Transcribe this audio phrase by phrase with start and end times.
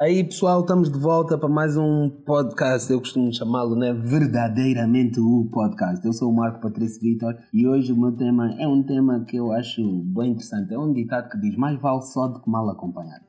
[0.00, 2.90] Aí pessoal, estamos de volta para mais um podcast.
[2.90, 3.92] Eu costumo chamá-lo, né?
[3.92, 6.02] Verdadeiramente o podcast.
[6.06, 9.36] Eu sou o Marco Patrício Vitor e hoje o meu tema é um tema que
[9.36, 10.72] eu acho bem interessante.
[10.72, 13.26] É um ditado que diz: mais vale só do que mal acompanhado.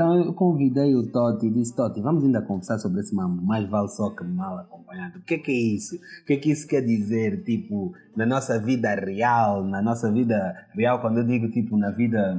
[0.00, 3.42] Então eu convidei o Totti e disse: Totti, vamos ainda conversar sobre esse mambo.
[3.42, 5.18] Mais vale só que mal acompanhado.
[5.18, 5.94] O que é que é isso?
[5.96, 9.62] O que é que isso quer dizer, tipo, na nossa vida real?
[9.62, 12.34] Na nossa vida real, quando eu digo, tipo, na vida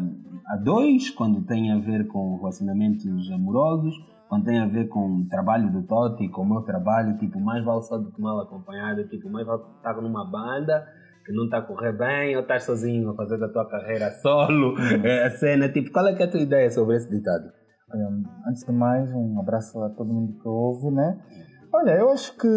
[0.47, 3.93] a dois, quando tem a ver com relacionamentos amorosos,
[4.27, 7.63] quando tem a ver com o trabalho do Totti, com o meu trabalho, tipo, mais
[7.63, 9.07] vale só do que mal acompanhado.
[9.07, 10.83] Tipo, mais vale estar numa banda
[11.23, 14.75] que não está a correr bem ou estás sozinho a fazer a tua carreira solo,
[15.05, 17.60] é a cena, tipo, qual é, que é a tua ideia sobre esse ditado?
[18.45, 21.19] Antes de mais, um abraço a todo mundo que ouve, né?
[21.73, 22.47] Olha, eu acho que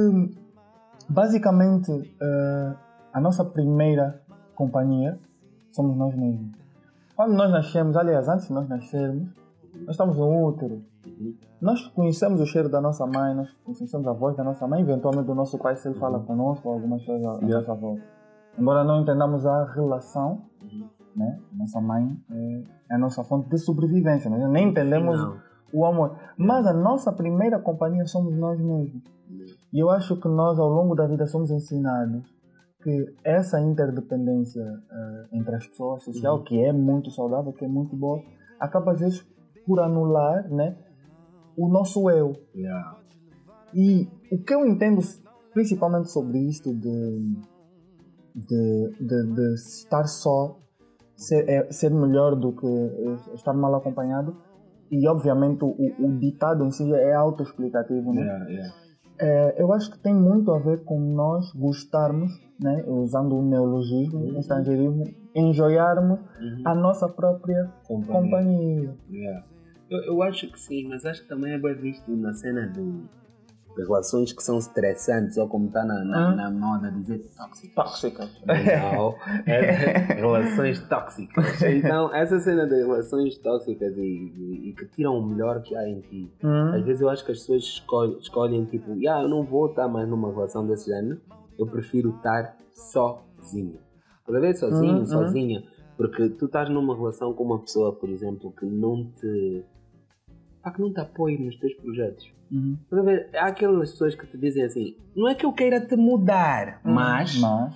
[1.09, 2.77] basicamente uh,
[3.13, 4.23] a nossa primeira
[4.55, 5.19] companhia
[5.73, 6.53] somos nós mesmos.
[7.17, 9.29] Quando nós nascemos, aliás, antes de nós nascermos,
[9.81, 10.83] nós estamos no útero.
[11.61, 15.27] Nós conhecemos o cheiro da nossa mãe, nós conhecemos a voz da nossa mãe, eventualmente
[15.27, 18.03] do nosso pai se ele fala conosco, algumas coisas à nossa volta.
[18.59, 20.43] Embora não entendamos a relação,
[21.17, 21.41] né?
[21.53, 22.17] Nossa mãe
[22.89, 24.31] é a nossa fonte de sobrevivência.
[24.31, 25.41] Nós nem entendemos Não.
[25.73, 26.19] o amor.
[26.37, 29.03] Mas a nossa primeira companhia somos nós mesmos.
[29.73, 32.23] E eu acho que nós, ao longo da vida, somos ensinados
[32.83, 37.97] que essa interdependência eh, entre as pessoas social, que é muito saudável, que é muito
[37.97, 38.23] boa,
[38.61, 39.27] acaba às vezes
[39.67, 40.77] por anular, né?
[41.57, 42.35] O nosso eu.
[42.55, 42.99] Yeah.
[43.73, 45.01] E o que eu entendo
[45.55, 47.37] principalmente sobre isto de,
[48.35, 50.59] de, de, de estar só,
[51.17, 54.37] ser, é, ser melhor do que eh, estar mal acompanhado,
[54.91, 58.23] e obviamente o, o ditado em si é autoexplicativo, né?
[58.23, 58.75] Yeah, yeah.
[59.19, 64.19] É, eu acho que tem muito a ver com nós gostarmos, né, usando o neologismo,
[64.19, 65.05] o estrangeirismo,
[65.35, 66.19] enjoiarmos
[66.65, 68.21] a nossa própria Companhia.
[68.21, 68.95] companhia.
[69.11, 69.45] Yeah.
[69.89, 73.09] Eu, eu acho que sim, mas acho que também é bem visto na cena do,
[73.83, 76.37] relações que são estressantes, ou como está na, na, Ah.
[76.37, 77.75] na moda dizer tóxicas.
[77.75, 78.29] Tóxica.
[78.47, 79.15] Não,
[79.47, 81.63] é relações tóxicas.
[81.63, 85.89] Então, essa cena de relações tóxicas e, e- e que tiram o melhor que há
[85.89, 86.31] em ti.
[86.43, 89.67] Hum, Às vezes eu acho que as pessoas escolhem, escolhem tipo, yeah, eu não vou
[89.67, 91.21] estar mais numa relação desse género,
[91.59, 93.79] eu prefiro estar sozinho.
[94.27, 95.07] Cada vez sozinho, Uhum, uhum.
[95.07, 95.63] sozinha.
[95.97, 99.65] Porque tu estás numa relação com uma pessoa, por exemplo, que não te.
[100.65, 102.33] Pá, que não te apoia nos teus projetos.
[102.51, 102.77] uhum.
[102.91, 103.29] Ver?
[103.35, 107.39] Há aquelas pessoas que te dizem assim: não é que eu queira te mudar, mas.
[107.39, 107.75] Mas.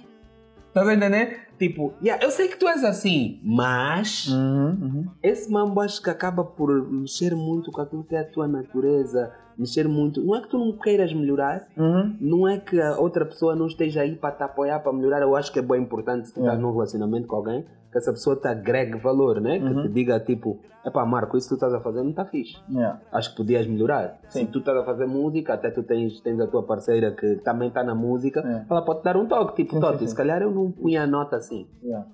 [0.69, 1.49] Estás a entender?
[1.59, 4.29] Tipo, yeah, eu sei que tu és assim, mas.
[4.29, 5.07] Uhum, uhum.
[5.23, 9.33] Esse mambo acho que acaba por mexer muito com aquilo que é a tua natureza,
[9.59, 10.23] mexer muito.
[10.23, 12.17] Não é que tu não queiras melhorar, Uhum.
[12.21, 15.21] não é que a outra pessoa não esteja aí para te apoiar, para melhorar.
[15.23, 16.55] Eu acho que é bem importante se tu Yeah.
[16.57, 19.59] estás num relacionamento com alguém, que essa pessoa te agregue valor, né?
[19.59, 19.83] Que Uhum.
[19.83, 22.57] te diga tipo, epá, Marco, isso que tu estás a fazer não está fixe.
[22.71, 23.01] Yeah.
[23.11, 24.19] Acho que podias melhorar.
[24.29, 24.45] Sim.
[24.47, 27.69] Se tu estás a fazer música, até tu tens, tens a tua parceira que também
[27.69, 28.67] está na música, É.
[28.71, 31.37] ela pode te dar um toque, tipo, Totti, se calhar eu não punha a nota
[31.37, 31.67] assim.
[31.83, 32.07] Yeah.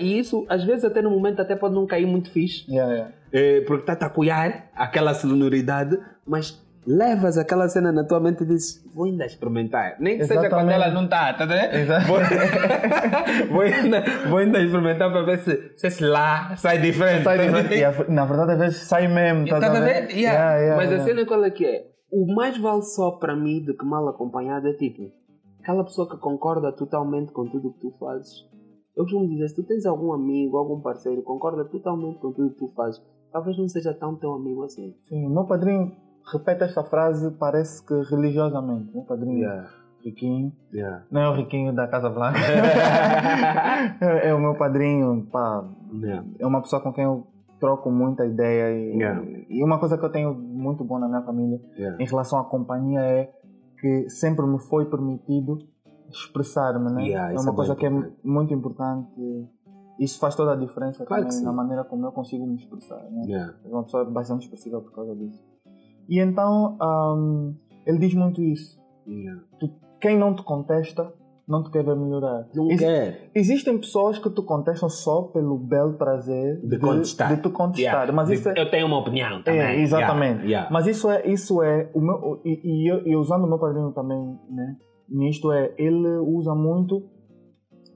[0.00, 2.64] E isso, às vezes, até no momento, até pode não cair muito fixe.
[2.70, 3.12] Yeah, yeah.
[3.32, 8.46] É, porque está a apoiar aquela sonoridade, mas levas aquela cena na tua mente e
[8.46, 9.96] dizes, vou ainda experimentar.
[10.00, 10.74] Nem que seja quando Exatamente.
[10.74, 11.74] ela não está, tá vendo?
[11.74, 12.06] Exato.
[12.06, 12.18] Vou,
[13.52, 17.24] vou, ainda, vou ainda experimentar para ver se, se esse lá sai diferente.
[17.24, 17.96] Sai tá diferente.
[17.98, 18.10] vendo?
[18.10, 19.46] Na verdade, às vezes sai mesmo.
[19.48, 20.06] Tá Tá a a ver?
[20.06, 20.16] ver?
[20.16, 20.38] Yeah.
[20.38, 21.86] Yeah, yeah, Mas a cena qual é que é?
[22.10, 25.12] O mais vale só para mim do que mal acompanhado é tipo,
[25.60, 28.48] aquela pessoa que concorda totalmente com tudo o que tu fazes.
[28.96, 32.48] Eu costumo dizer, se tu tens algum amigo, algum parceiro que concorda totalmente com tudo
[32.48, 33.00] o que tu fazes,
[33.32, 34.94] talvez não seja tão teu amigo assim.
[35.08, 35.92] Sim, o meu padrinho
[36.32, 38.92] repete esta frase, parece que religiosamente.
[38.94, 39.68] Meu padrinho Yeah,
[40.04, 40.52] riquinho.
[40.72, 41.04] yeah.
[41.10, 42.38] Não é o riquinho da Casa Blanca.
[44.00, 45.64] é, o meu padrinho, pá.
[45.92, 46.26] Yeah.
[46.38, 47.26] É uma pessoa com quem eu
[47.58, 48.70] troco muita ideia.
[48.70, 49.22] E, Yeah.
[49.48, 51.60] e uma coisa que eu tenho muito boa na minha família
[51.98, 53.32] em relação à companhia é
[53.80, 55.58] que sempre me foi permitido
[56.10, 57.10] expressar-me, né?
[57.10, 57.90] É uma é coisa que é
[58.22, 59.48] muito importante.
[59.98, 63.02] Isso faz toda a diferença Claro também na maneira como eu consigo me expressar.
[63.10, 63.54] Né?
[63.64, 65.38] É uma pessoa bastante expressiva por causa disso.
[66.10, 67.54] E então, ahm,
[67.86, 68.78] ele diz muito isso.
[69.06, 69.40] Yeah.
[70.00, 71.12] Quem não te contesta,
[71.46, 72.48] não te quer ver melhorar.
[72.54, 73.30] Não Ex- quer.
[73.34, 77.34] Existem pessoas que te contestam só pelo belo prazer De contestar.
[77.36, 77.94] de te contestar.
[77.94, 78.12] Yeah.
[78.12, 79.60] Mas isso é, Eu tenho uma opinião também.
[79.60, 80.44] é, exatamente.
[80.46, 80.68] Yeah.
[80.70, 83.92] Mas isso é, isso é o meu, e, e eu, e usando o meu padrinho
[83.92, 84.76] também, né?
[85.08, 87.02] Nisto é, ele usa muito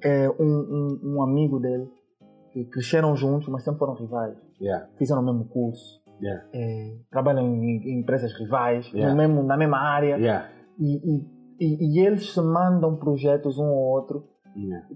[0.03, 1.89] é, um, um, um amigo dele
[2.53, 4.37] que cresceram juntos, mas sempre foram rivais.
[4.99, 6.45] Fizeram o mesmo curso, Yeah.
[6.55, 9.15] é, trabalham em, em empresas rivais, Yeah.
[9.15, 10.17] mesmo, na mesma área.
[10.17, 10.49] Yeah.
[10.79, 14.25] E, e e, e eles se mandam projetos um ao outro,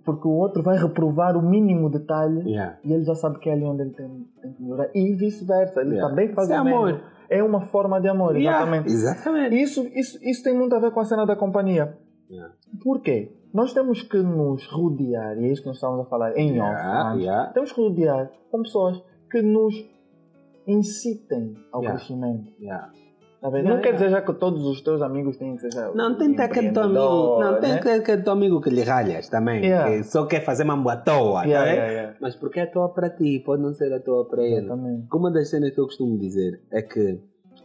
[0.04, 2.42] porque o outro vai reprovar o mínimo detalhe
[2.84, 4.08] e ele já sabe que é ali onde ele tem,
[4.42, 4.90] tem que melhorar.
[4.92, 6.78] E vice-versa, ele também faz Isso é o mesmo.
[6.80, 7.00] amor.
[7.30, 8.88] É uma forma de amor, exatamente.
[8.88, 9.62] Exatamente.
[9.62, 11.96] Isso, isso, isso tem muito a ver com a cena da companhia.
[12.28, 12.54] Yeah.
[12.82, 13.32] Por quê?
[13.54, 16.70] Nós temos que nos rodear, e é isso que nós estamos a falar em off,
[16.72, 17.24] Yeah, antes.
[17.24, 17.52] yeah.
[17.52, 19.74] temos que rodear com pessoas que nos
[20.68, 21.98] incitem ao Yeah.
[21.98, 22.52] crescimento.
[22.60, 22.92] Yeah.
[23.40, 23.92] Tá não quer yeah.
[23.92, 26.72] dizer já que todos os teus amigos têm que ser Não, tem que ter aquele
[26.72, 27.40] teu amigo.
[27.40, 27.78] Não, tem né?
[27.78, 29.64] que ter aquele teu amigo que lhe ralhas também.
[29.64, 29.90] Yeah.
[29.90, 32.16] Que só quer fazer mambo à toa, Yeah, tá yeah, yeah.
[32.20, 34.56] Mas porque é à toa para ti, pode não ser à toa para ele.
[34.56, 35.06] Exatamente.
[35.12, 37.20] Uma das cenas que eu costumo dizer é que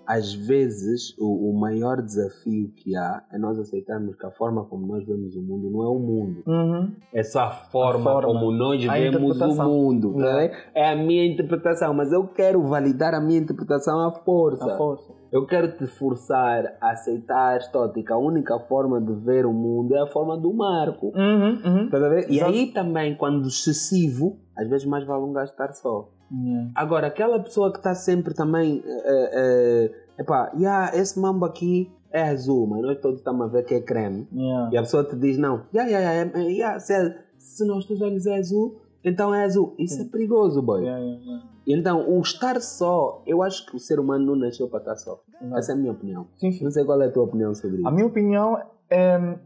[0.06, 4.86] às vezes o, o maior desafio que há é nós aceitarmos que a forma como
[4.88, 6.44] nós vemos o mundo não é o mundo.
[6.46, 6.92] Uhum.
[7.14, 10.14] É só a forma, A forma, como nós a vemos o mundo.
[10.14, 10.42] tá Yeah.
[10.42, 10.54] vendo?
[10.76, 14.74] É a minha interpretação, mas eu quero validar a minha interpretação à força.
[14.74, 15.14] A força.
[15.32, 18.14] Eu quero te forçar a aceitar, Stótica.
[18.14, 21.08] A única forma de ver o mundo é a forma do Marco.
[21.16, 21.90] Uhum, uhum.
[21.90, 22.30] Ver?
[22.30, 26.08] E aí também, quando excessivo, às vezes mais vale um gajo estar só.
[26.34, 26.72] Yeah.
[26.76, 28.84] Agora, aquela pessoa que está sempre também.
[28.86, 33.64] É, é, epá, yeah, esse mambo aqui é azul, mas nós todos estamos a ver
[33.66, 34.28] que é creme.
[34.34, 34.70] Yeah.
[34.74, 37.86] E a pessoa te diz: não, yeah, yeah, yeah, é- yeah, se, é- se nos
[37.86, 39.76] teus olhos é azul, então é azul.
[39.78, 40.04] Isso Sim.
[40.04, 40.82] é perigoso, boy.
[40.84, 41.44] Yeah, yeah.
[41.66, 45.24] Então, o estar só, eu acho que o ser humano não nasceu para estar só.
[45.56, 46.28] Essa é a minha opinião.
[46.36, 46.64] Sim, sim.
[46.64, 47.88] Não sei qual é a tua opinião sobre isso.
[47.88, 49.38] A minha opinião é.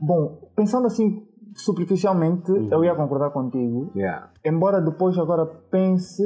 [0.00, 2.68] Bom, pensando assim superficialmente, Uhum.
[2.70, 3.90] eu ia concordar contigo.
[3.94, 4.30] Yeah.
[4.44, 6.22] Embora depois agora pense,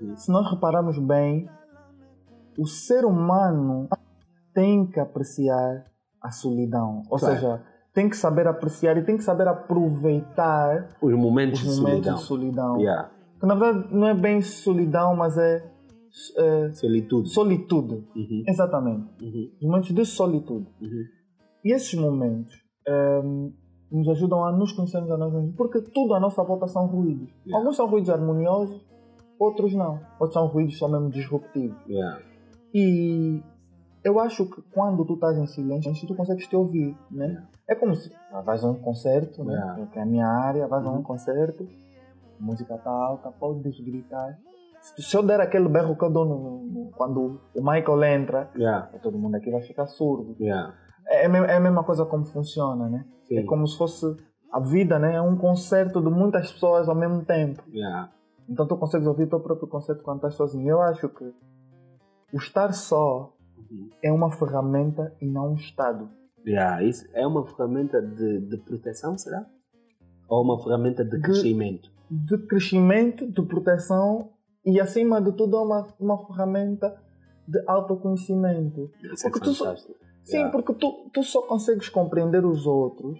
[0.00, 0.16] Uhum.
[0.16, 1.48] se nós repararmos bem,
[2.58, 3.88] o ser humano
[4.54, 5.84] tem que apreciar
[6.22, 7.02] a solidão.
[7.10, 7.34] Ou Claro.
[7.34, 7.62] seja,
[7.94, 12.14] tem que saber apreciar e tem que saber aproveitar Os momentos os de momentos solidão.
[12.16, 12.80] de solidão.
[12.80, 13.10] Yeah.
[13.40, 15.64] Que na verdade não é bem solidão, mas é,
[16.38, 17.28] é Solitude.
[17.30, 17.94] solitude.
[18.16, 18.42] Uhum.
[18.46, 19.06] Exatamente.
[19.22, 19.50] Uhum.
[19.60, 20.66] Os momentos de solitude.
[20.80, 21.04] Uhum.
[21.64, 22.54] E esses momentos
[22.86, 23.50] ehm,
[23.90, 27.28] nos ajudam a nos conhecermos a nós mesmos, porque tudo à nossa volta são ruídos.
[27.46, 27.56] Yeah.
[27.58, 28.86] Alguns são ruídos harmoniosos,
[29.38, 30.00] outros não.
[30.20, 31.76] Outros são ruídos só mesmo disruptivos.
[31.88, 32.20] Yeah.
[32.74, 33.42] E
[34.04, 37.42] eu acho que quando tu estás em silêncio, tu consegues te ouvir, né?
[37.68, 39.54] É como se ah, vais a um concerto, né?
[39.54, 39.86] Yeah.
[39.86, 40.98] Que é a minha área, vais a Uhum.
[40.98, 41.66] um concerto,
[42.40, 44.38] a música está alta, podes gritar.
[44.80, 48.86] Se eu der aquele berro que eu dou no- no- quando o Michael entra, Yeah.
[49.02, 50.36] todo mundo aqui vai ficar surdo.
[51.08, 53.04] É, a me- é a mesma coisa como funciona, né?
[53.26, 53.38] Sim.
[53.38, 54.16] É como se fosse
[54.52, 55.14] a vida, né?
[55.16, 57.62] É um concerto de muitas pessoas ao mesmo tempo.
[57.72, 58.10] Yeah.
[58.48, 60.68] Então tu consegues ouvir o teu próprio concerto quando estás sozinho.
[60.68, 61.24] Eu acho que
[62.32, 63.32] o estar só
[63.70, 63.90] Uhum.
[64.02, 66.08] é uma ferramenta e não um estado.
[66.46, 66.82] Yeah.
[66.82, 69.44] Isso é uma ferramenta de, de proteção, será?
[70.28, 71.90] Ou uma ferramenta de De- crescimento?
[72.10, 74.30] De crescimento, de proteção
[74.64, 76.96] e acima de tudo é uma, uma ferramenta
[77.46, 78.90] de autoconhecimento.
[79.12, 79.94] Isso é Porque tu fantástico.
[80.28, 80.52] Sim, Yeah.
[80.52, 83.18] porque tu, tu só consegues compreender os outros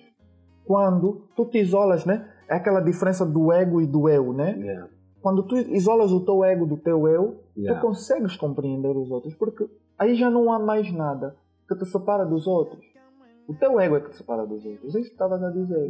[0.66, 2.28] quando tu te isolas, né?
[2.48, 4.56] É aquela diferença do ego e do eu, né?
[4.58, 4.88] Yeah.
[5.22, 7.80] Quando tu isolas o teu ego do teu eu, Yeah.
[7.80, 9.66] tu consegues compreender os outros, porque
[9.98, 11.34] aí já não há mais nada
[11.68, 12.84] que te separa dos outros.
[13.48, 14.94] O teu ego é que te separa dos outros.
[14.94, 15.88] É isso que estavas a dizer,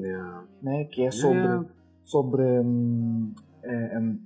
[0.63, 0.85] né?
[0.85, 1.67] Que é sobre...
[2.05, 4.19] Sobre hum, é, hum,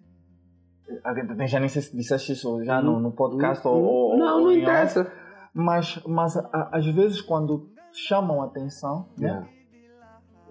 [1.49, 4.49] já nem sei se disseste isso já no, no podcast ou, ou- Não, ou não
[4.51, 5.11] off, interessa.
[5.55, 9.47] Mas, mas a- às vezes quando chamam a atenção, né?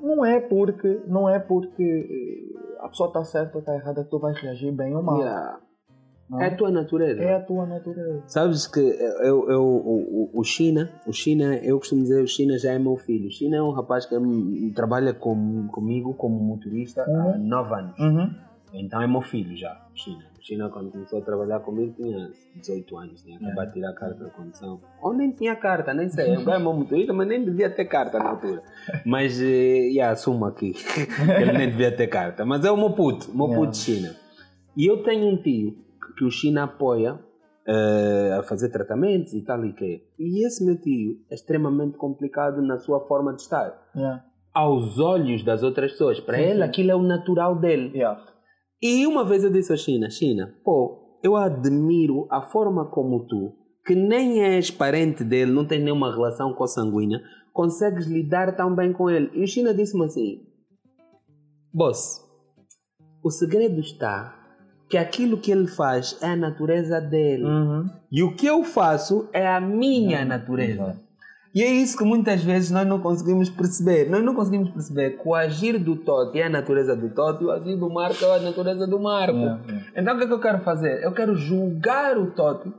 [0.01, 4.09] Não é porque não é porque eh, a pessoa está certa ou está errada que
[4.09, 5.19] tu vais reagir bem ou mal.
[5.19, 5.59] Yeah.
[6.39, 7.21] É a tua natureza.
[7.21, 8.23] É a tua natureza.
[8.25, 12.71] Sabes que eu, eu, o, o- China, o China, eu costumo dizer, o China já
[12.71, 13.27] é meu filho.
[13.27, 17.37] O China é um rapaz que hum, trabalha com, comigo como motorista há Uhum.
[17.37, 17.99] nove anos.
[17.99, 18.33] Uhum.
[18.73, 20.23] Então é meu filho já, China.
[20.39, 23.93] O China, quando começou a trabalhar comigo, tinha 18 anos, tinha acabado de tirar a
[23.93, 24.81] carta de condução.
[25.01, 26.35] Ou nem tinha carta, nem sei.
[26.35, 28.63] Eu ganho meu motorista, mas nem devia ter carta na altura.
[29.05, 31.01] Mas, eh, yeah, assumo aqui que
[31.41, 32.43] ele nem devia ter carta.
[32.45, 33.65] Mas é o meu puto, o meu Yeah.
[33.65, 34.15] puto China.
[34.75, 35.75] E eu tenho um tio
[36.17, 37.19] que o China apoia
[37.67, 40.03] eh, a fazer tratamentos e tal e quê.
[40.17, 43.73] E esse meu tio é extremamente complicado na sua forma de estar.
[43.95, 44.23] Yeah.
[44.53, 46.19] Aos olhos das outras pessoas.
[46.19, 46.63] Para Sim, ele, sim.
[46.63, 47.91] aquilo é o natural dele.
[47.95, 48.19] Yeah.
[48.81, 53.53] E uma vez eu disse ao China, China, pô, eu admiro a forma como tu,
[53.85, 57.21] que nem és parente dele, não tens nenhuma relação consanguínea,
[57.53, 59.29] consegues lidar tão bem com ele.
[59.33, 60.41] E o China disse-me assim,
[61.73, 62.21] boss,
[63.23, 64.35] o segredo está
[64.89, 67.45] que aquilo que ele faz é a natureza dele.
[67.45, 67.85] Uhum.
[68.11, 70.27] E o que eu faço é a minha Uhum.
[70.27, 70.99] natureza.
[71.53, 74.09] E é isso que muitas vezes nós não conseguimos perceber.
[74.09, 77.47] Nós não conseguimos perceber que o agir do Totti é a natureza do Totti e
[77.47, 79.35] o agir do Marco é a natureza do Marco.
[79.37, 79.87] Yeah, yeah.
[79.95, 81.03] Então o que é que eu quero fazer?
[81.03, 82.71] Eu quero julgar o Totti.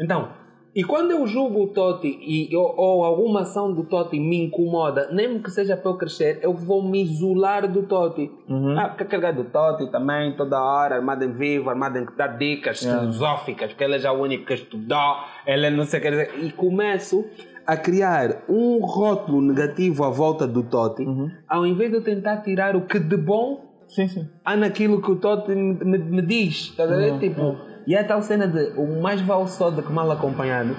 [0.00, 0.30] Então,
[0.74, 5.10] E quando eu julgo o Totti e, ou, ou alguma ação do Totti me incomoda,
[5.12, 8.32] mesmo que seja para eu crescer, eu vou me isolar do Totti.
[8.48, 8.78] Uhum.
[8.78, 12.38] Ah, porque aquele gajo do Totti também, toda hora, armado em vivo, armado em dar
[12.38, 13.02] dicas Yeah.
[13.02, 16.10] filosóficas, porque ele é já o único que estudou, ele é não sei o que
[16.10, 16.30] dizer.
[16.42, 17.22] E começo
[17.66, 21.30] a criar um rótulo negativo à volta do Totti, Uhum.
[21.48, 24.28] ao invés de eu tentar tirar o que de bom Sim, sim.
[24.44, 26.70] há naquilo que o Totti me, me, me diz.
[26.70, 27.12] Estás a ver?
[27.12, 27.56] Uhum, Tipo, uhum.
[27.86, 30.74] e é a tal cena de o mais vale só do que mal acompanhado.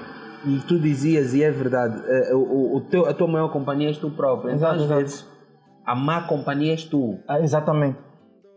[0.46, 3.96] E tu dizias, e é verdade, eh, o, o, teu, a tua maior companhia és
[3.96, 4.50] tu próprio.
[4.54, 5.00] Então, Exato, às exato.
[5.00, 5.26] vezes,
[5.86, 7.18] a má companhia és tu.
[7.26, 7.96] Ah, exatamente.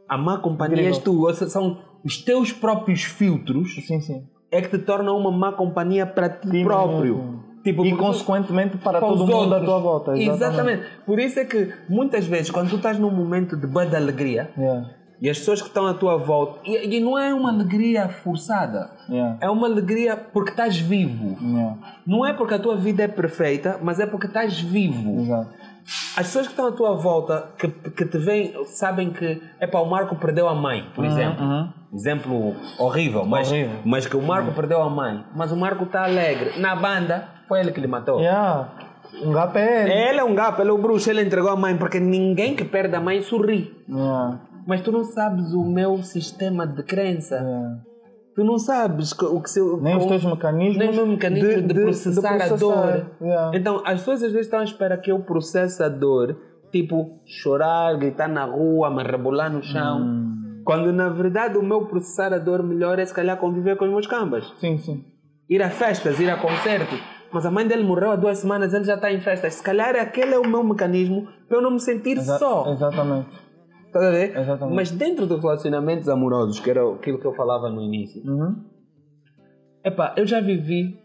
[0.10, 0.94] A má companhia Incrível.
[0.96, 1.22] és tu.
[1.26, 4.24] Ou seja, são os teus próprios filtros Sim, sim.
[4.52, 7.16] é que te tornam uma má companhia para ti Sim, próprio.
[7.16, 7.37] sim.
[7.68, 9.66] Tipo, E consequentemente para, todo mundo à outros.
[9.66, 10.18] tua volta.
[10.18, 10.84] Exatamente.
[11.06, 14.90] Por isso é que muitas vezes, quando tu estás num momento de de alegria, Yeah,
[15.22, 18.90] e as pessoas que estão à tua volta, e, e não é uma alegria forçada,
[19.10, 21.38] yeah, é uma alegria porque estás vivo.
[21.42, 21.76] yeah.
[22.06, 25.20] Não é porque a tua vida é perfeita, mas é porque estás vivo.
[25.22, 25.50] Exato.
[26.18, 29.80] As pessoas que estão à tua volta, que, que te veem, sabem que é para
[29.82, 31.46] o Marco perdeu a mãe, por exemplo.
[31.46, 31.70] Uhum.
[31.94, 33.80] Exemplo horrível, mas, Horrível.
[33.86, 35.24] mas que o Marco perdeu a mãe.
[35.34, 36.60] Mas o Marco está alegre.
[36.60, 38.20] Na banda, foi ele que lhe matou.
[38.20, 38.70] Yeah.
[39.24, 39.94] Um gato é ele.
[40.10, 42.64] Ele é um gato, ele é o bruxo, ele entregou a mãe, porque ninguém que
[42.66, 43.74] perde a mãe sorri.
[43.90, 47.36] Yeah, Mas tu não sabes o meu sistema de crença.
[47.36, 47.78] yeah.
[48.36, 49.60] Tu não sabes o que se.
[49.82, 50.78] Nem os o- teus mecanismos.
[50.78, 53.06] nem o meu mecanismo de, processar, a dor.
[53.20, 53.58] Yeah.
[53.58, 56.38] Então, as pessoas às vezes estão à espera que eu processe a dor,
[56.72, 60.02] tipo chorar, gritar na rua, me rebolar no chão.
[60.02, 60.62] Hum.
[60.64, 63.92] Quando na verdade o meu processar a dor melhor é se calhar conviver com os
[63.92, 64.44] meus cambas.
[64.60, 65.04] Sim, sim.
[65.50, 67.00] Ir a festas, ir a concertos.
[67.32, 69.56] Mas a mãe dele morreu há duas semanas, ele já está em festas.
[69.56, 72.72] Se calhar aquele é o meu mecanismo para eu não me sentir Exa- só.
[72.72, 73.30] Exatamente.
[73.88, 74.38] Estás a ver?
[74.38, 74.76] Exatamente.
[74.76, 78.56] Mas dentro dos relacionamentos amorosos, que era aquilo que eu falava no início, Uhum.
[79.84, 81.00] Epá, eu já vivi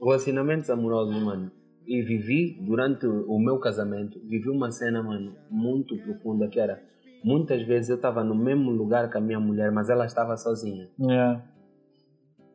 [0.00, 1.50] relacionamentos amorosos, mano.
[1.86, 6.80] E vivi durante o meu casamento, vivi uma cena, mano, muito profunda que era.
[7.24, 10.88] Muitas vezes eu estava no mesmo lugar que a minha mulher, mas ela estava sozinha.
[11.00, 11.42] Yeah.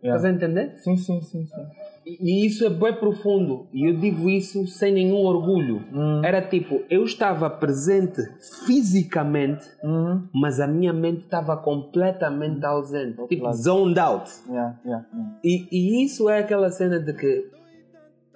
[0.01, 0.29] Estás a Yeah.
[0.29, 0.77] entender?
[0.77, 1.65] Sim, sim, sim, sim.
[2.05, 3.67] E isso é bem profundo.
[3.74, 5.83] E eu digo isso sem nenhum orgulho.
[5.91, 6.21] Hum.
[6.24, 8.21] Era tipo, eu estava presente
[8.65, 10.24] fisicamente, Uhum.
[10.33, 13.17] mas a minha mente estava completamente ausente.
[13.27, 14.29] Tipo, zoned out.
[14.47, 15.38] Yeah, yeah, yeah.
[15.43, 17.50] E, e isso é aquela cena de que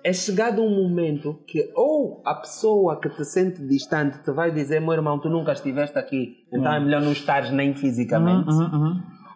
[0.03, 4.79] é chegado um momento que ou a pessoa que te sente distante te vai dizer,
[4.79, 8.47] meu irmão, tu nunca estiveste aqui, então é melhor não estares nem fisicamente.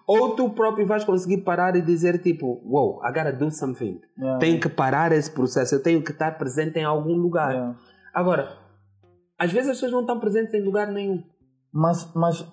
[0.08, 4.02] Ou tu próprio vais conseguir parar e dizer tipo, wow, I gotta do something.
[4.18, 4.40] Yeah.
[4.40, 7.52] Tenho que parar esse processo, eu tenho que estar presente em algum lugar.
[7.52, 7.80] Yeah.
[8.14, 8.58] Agora,
[9.38, 11.24] às vezes as pessoas não estão presentes em lugar nenhum.
[11.72, 12.46] Mas, mas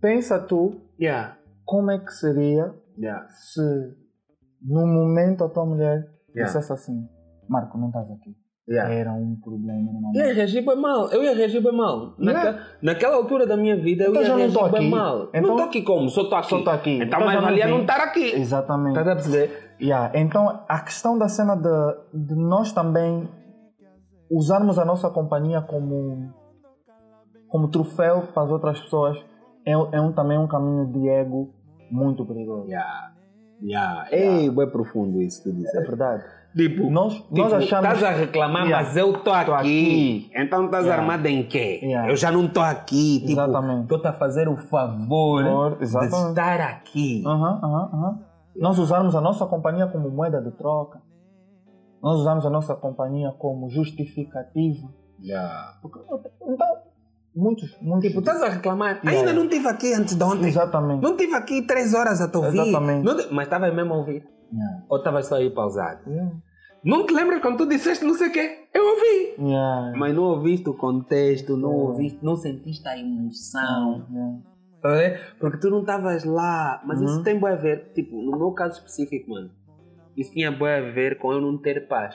[0.00, 3.60] pensa tu Yeah, como é que seria yeah, se
[4.62, 6.52] no momento a tua mulher Yeah.
[6.52, 7.08] dissesse assim,
[7.48, 8.36] Marco, não estás aqui.
[8.68, 8.92] Yeah.
[8.92, 12.14] Era um problema no Eu ia reagir bem mal, eu ia reagir bem mal.
[12.18, 12.62] Naque- Yeah.
[12.82, 15.28] Naquela altura da minha vida, eu Então ia já não reagir bem mal.
[15.28, 16.08] Então- não estou aqui como?
[16.10, 16.48] Só estou aqui.
[16.50, 16.90] Só tô aqui.
[16.96, 18.32] Então, Então mais valia não estar aqui.
[18.34, 18.98] Exatamente.
[18.98, 19.76] Estás a perceber?
[19.80, 23.28] Yeah, Então, a questão da cena de, de nós também
[24.30, 26.32] usarmos a nossa companhia como,
[27.48, 29.16] como troféu para as outras pessoas
[29.64, 31.54] é, é um, também um caminho de ego
[31.90, 32.68] muito perigoso.
[32.68, 33.12] Yeah.
[33.62, 34.06] Yeah.
[34.10, 35.86] Ei, bem profundo isso que tu É disseste.
[35.88, 36.24] verdade.
[36.56, 37.84] Tipo, Nós, tipo, nós achamos.
[37.92, 38.86] estás a reclamar, Yeah.
[38.86, 39.52] mas eu estou aqui.
[39.52, 40.30] aqui.
[40.34, 41.02] Então estás Yeah.
[41.02, 41.80] armado em quê?
[41.82, 42.10] Yeah.
[42.10, 43.18] Eu já não estou aqui.
[43.20, 43.82] Tipo, Exatamente.
[43.82, 47.22] estou-te a fazer o favor Por- de estar aqui.
[48.56, 51.00] Nós usarmos a nossa companhia como moeda de troca.
[52.02, 54.88] Nós usamos a nossa companhia como justificativa.
[55.22, 55.74] Yeah.
[55.82, 55.98] Porque,
[56.46, 56.66] Então,
[57.36, 58.08] muitos, muitos.
[58.08, 58.96] Tipo, estás a reclamar.
[59.04, 59.10] Yeah.
[59.10, 60.48] Ainda não estive aqui antes de ontem.
[60.48, 61.02] Exatamente.
[61.02, 62.58] Não estive aqui três horas a te ouvir.
[62.58, 63.04] Exatamente.
[63.04, 64.24] Não Mas estavas mesmo a ouvir?
[64.52, 64.84] Yeah.
[64.88, 66.00] Ou estavas só aí pausado?
[66.10, 66.32] Yeah.
[66.84, 68.68] Não te lembras quando tu disseste não sei o quê?
[68.72, 69.50] Eu ouvi.
[69.50, 69.92] Yeah.
[69.98, 74.06] Mas não ouviste o contexto, não ouviste, não sentiste a emoção.
[74.10, 74.38] Yeah.
[74.82, 75.20] Tá?
[75.40, 76.80] Porque tu não estavas lá.
[76.86, 77.22] Mas isso Uhum.
[77.24, 79.50] tem bem a ver, tipo, no meu caso específico, mano.
[80.16, 82.14] Isso tinha bem a ver com eu não ter paz.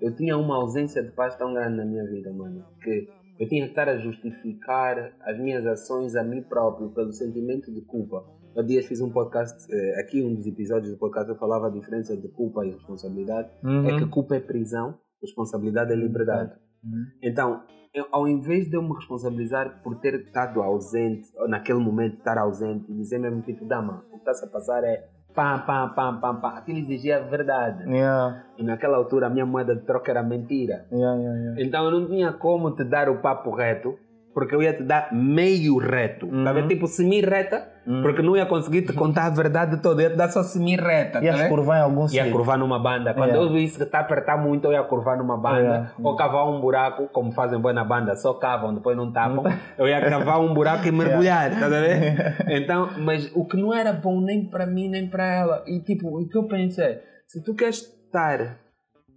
[0.00, 3.64] Eu tinha uma ausência de paz tão grande na minha vida, mano, que eu tinha
[3.64, 8.24] que estar a justificar as minhas ações a mim próprio pelo sentimento de culpa.
[8.56, 11.70] Há dias fiz um podcast, eh, aqui um dos episódios do podcast eu falava a
[11.70, 13.48] diferença de culpa e responsabilidade.
[13.62, 13.88] Uhum.
[13.88, 16.52] É que culpa é prisão, responsabilidade é liberdade.
[16.82, 17.04] Uhum.
[17.22, 17.62] Então,
[17.94, 22.36] eu, ao invés de eu me responsabilizar por ter estado ausente, ou naquele momento estar
[22.38, 26.20] ausente, e dizer mesmo tipo, dama, o que está a passar é pam, pam, pam,
[26.20, 27.84] pam, pam, aquilo exigia a verdade.
[27.88, 28.44] Yeah.
[28.56, 30.86] E naquela altura a minha moeda de troca era mentira.
[30.90, 31.62] Yeah, yeah.
[31.62, 33.98] Então eu não tinha como te dar o papo reto,
[34.38, 36.28] porque eu ia te dar meio reto.
[36.28, 36.68] Tá vendo?
[36.68, 38.02] Tipo semi-reta, Uhum.
[38.02, 41.14] porque não ia conseguir te contar a verdade toda, eu ia te dar só semi-reta.
[41.14, 41.48] Tá vendo?
[41.48, 43.12] curvar em algum Ia curvar numa banda.
[43.14, 43.48] Quando Yeah.
[43.48, 45.58] eu vi isso que está a apertar muito, eu ia curvar numa banda.
[45.60, 45.90] Yeah.
[46.04, 49.42] Ou cavar um buraco, como fazem boa na banda, só cavam, depois não tapam.
[49.76, 52.36] Eu ia cavar um buraco e mergulhar, tá a ver?
[52.48, 55.64] Então, mas o que não era bom nem para mim, nem para ela.
[55.66, 58.58] E tipo, o que eu penso é, se tu queres estar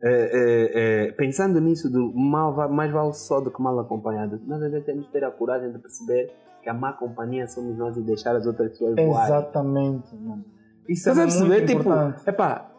[0.04, 0.72] eh,
[1.08, 4.86] eh, pensando nisso do mal, mais vale só do que mal acompanhado, nós às vezes
[4.86, 6.32] temos que ter a coragem de perceber
[6.64, 9.26] que a má companhia somos nós e deixar as outras pessoas voar.
[9.26, 10.44] Exatamente, mano.
[10.88, 11.48] Isso é perceber?
[11.48, 12.30] muito Tipo, importante.
[12.30, 12.70] epá,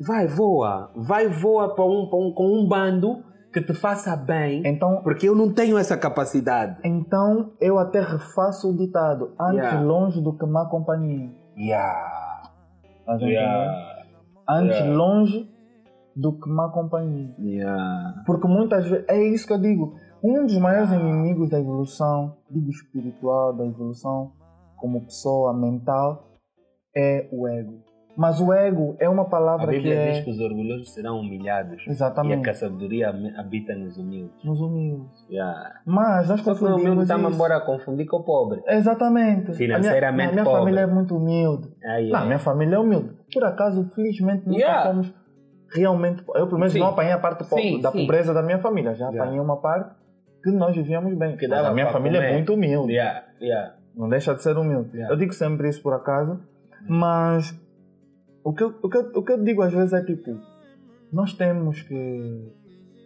[0.00, 5.02] vai voa, vai voa para um, um, com um bando que te faça bem, Então,
[5.02, 6.78] porque eu não tenho essa capacidade.
[6.82, 9.80] então eu até refaço o ditado: antes Yeah.
[9.82, 11.30] longe do que má companhia.
[11.56, 12.42] Yeah.
[13.06, 13.38] Entender?
[14.48, 14.96] Antes Yeah.
[14.96, 15.51] longe
[16.14, 17.34] do que má companhia.
[17.38, 18.22] Yeah.
[18.26, 22.70] Porque muitas vezes, é isso que eu digo, um dos maiores inimigos da evolução, digo
[22.70, 24.32] espiritual, da evolução
[24.76, 26.28] como pessoa mental,
[26.96, 27.82] é o ego.
[28.14, 30.10] Mas o ego é uma A palavra que Bíblia é...
[30.12, 32.42] diz que os orgulhosos serão humilhados e a Exatamente.
[32.42, 34.44] que a sabedoria habita nos humildes.
[34.44, 35.26] Nos humildes.
[35.30, 35.80] Yeah.
[35.86, 38.62] Mas nós Só que o humilde confundimos está-me embora a confundir com o pobre.
[38.66, 39.54] Exatamente.
[39.54, 40.60] Financeiramente a minha, a minha pobre.
[40.60, 41.68] família é muito humilde.
[41.84, 43.16] Aí, Não, minha família é humilde.
[43.32, 44.90] Por acaso, felizmente, nunca Yeah.
[44.90, 45.14] fomos
[45.74, 46.22] realmente...
[46.34, 46.80] Eu, pelo menos, Sim.
[46.80, 48.00] não apanhei a parte Sim, da sim.
[48.00, 48.94] pobreza da minha família.
[48.94, 49.22] Já Yeah.
[49.22, 49.94] apanhei uma parte
[50.42, 51.36] que nós vivíamos bem.
[51.36, 52.32] Que Mas a minha família é comer.
[52.34, 52.92] muito humilde.
[52.92, 53.24] Yeah.
[53.40, 53.74] Yeah.
[53.96, 54.90] Não deixa de ser humilde.
[54.94, 55.12] Yeah.
[55.14, 56.40] Eu digo sempre isso por acaso,
[56.88, 57.54] mas
[58.44, 60.36] o que, eu- o, que, eu- o que eu digo às vezes é tipo,
[61.12, 62.52] nós temos que,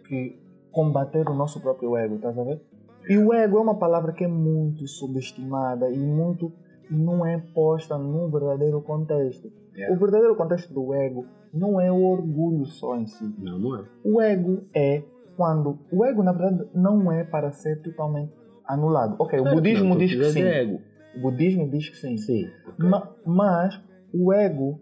[0.07, 0.39] que
[0.71, 2.61] combater o nosso próprio ego, estás a ver?
[3.09, 6.51] E o ego é uma palavra que é muito subestimada e muito
[6.89, 9.51] não é posta num verdadeiro contexto.
[9.77, 9.95] Yeah.
[9.95, 13.33] O verdadeiro contexto do ego não é o orgulho só em si.
[13.37, 13.85] Não, não é.
[14.03, 15.03] O ego é
[15.35, 15.77] quando.
[15.91, 18.33] O ego, na verdade, não é para ser totalmente
[18.65, 19.15] anulado.
[19.19, 20.41] Ok, o budismo Não, diz que sim.
[20.41, 20.81] de ego.
[21.15, 22.17] O budismo diz que sim.
[22.17, 22.49] Sim.
[22.79, 23.79] Ma- mas
[24.13, 24.79] o ego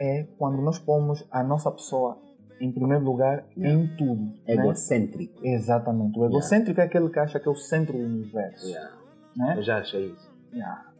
[0.00, 2.18] é quando nós pomos a nossa pessoa
[2.60, 4.22] em primeiro lugar em tudo.
[4.46, 4.54] né?
[4.54, 5.40] Egocêntrico.
[5.44, 6.18] Exatamente.
[6.18, 8.66] O egocêntrico é aquele que acha que é o centro do universo.
[8.66, 8.90] Yeah.
[9.36, 9.54] Né?
[9.58, 10.30] Eu já achei isso.
[10.52, 10.91] Yeah.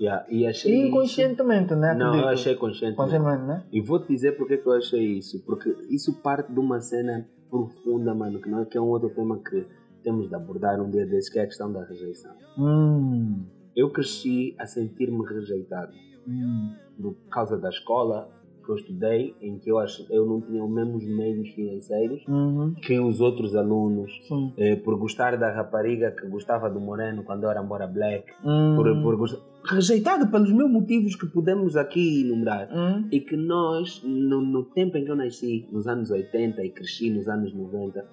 [0.00, 0.26] Yeah.
[0.28, 1.94] E achei E isso- inconscientemente, né?
[1.94, 2.96] Não, eu achei consciente.
[2.96, 3.64] Conscientemente, né?
[3.72, 5.42] E vou te dizer porque que eu achei isso.
[5.44, 9.10] Porque isso parte de uma cena profunda, mano, que, não é, que é um outro
[9.10, 9.66] tema que
[10.02, 12.32] temos de abordar um dia desses, que é a questão da rejeição.
[12.58, 13.44] Hum.
[13.76, 15.92] Eu cresci a sentir-me rejeitado
[16.26, 16.74] Hum.
[17.00, 18.28] por causa da escola
[18.64, 22.74] que eu estudei, em que eu, acho, eu não tinha os mesmos meios financeiros Uhum.
[22.74, 24.10] que os outros alunos,
[24.56, 28.74] eh, por gostar da rapariga que gostava do moreno quando eu era embora black, Hum.
[28.76, 32.68] por, por gostar, rejeitado pelos meus motivos que podemos aqui enumerar.
[32.72, 33.08] Hum.
[33.12, 37.10] E que nós, no, no tempo em que eu nasci, nos anos 80 e cresci
[37.10, 38.04] nos anos 90,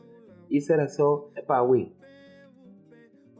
[0.49, 1.91] isso era só, epá, ui,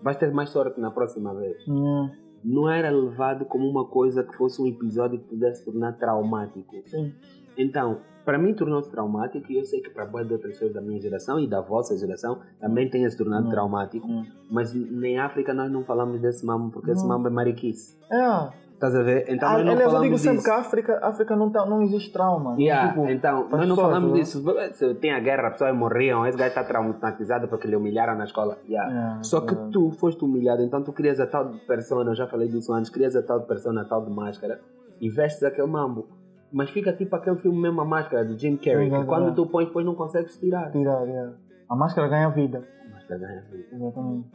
[0.02, 1.58] vais ter mais sorte na próxima vez.
[1.67, 2.12] Yeah.
[2.43, 6.75] Não era levado como uma coisa que fosse um episódio que pudesse tornar traumático.
[6.86, 7.13] Sim.
[7.58, 10.82] Então, para mim tornou-se traumático e eu sei que para boas de outras pessoas da
[10.82, 13.51] minha geração e da vossa geração também tenha se tornado Não.
[13.51, 14.08] traumático.
[14.08, 14.25] Hum.
[14.49, 17.10] Mas nem África nós não falamos desse mambo porque esse Não.
[17.10, 17.97] mambo é mariquice.
[18.12, 18.70] É.
[18.81, 19.25] Estás a ver?
[19.29, 20.45] Então Ah, nós não aliás, eu falamos digo sempre disso.
[20.45, 22.55] que a África, a África não, tá, não existe trauma.
[22.59, 24.19] Yeah, Tipo, então, nós não pessoas, falamos né?
[24.19, 24.43] disso.
[24.73, 28.23] Se tem a guerra, as pessoas morriam, esse gajo está traumatizado porque lhe humilharam na
[28.23, 28.57] escola.
[28.67, 28.91] Yeah.
[28.91, 32.25] Yeah, Só que tu foste humilhado, então tu crias a tal de persona, eu já
[32.25, 34.59] falei disso antes, crias a tal de persona, a tal de máscara,
[34.99, 36.07] e vestes aquele mambo.
[36.51, 39.67] Mas fica tipo aquele filme mesmo, a máscara, do Jim Carrey, que quando tu pões,
[39.67, 40.71] depois não consegues tirar.
[40.71, 41.33] Tirar, yeah.
[41.69, 42.67] A máscara ganha vida.
[42.89, 43.67] A máscara ganha vida.
[43.75, 44.27] Exatamente.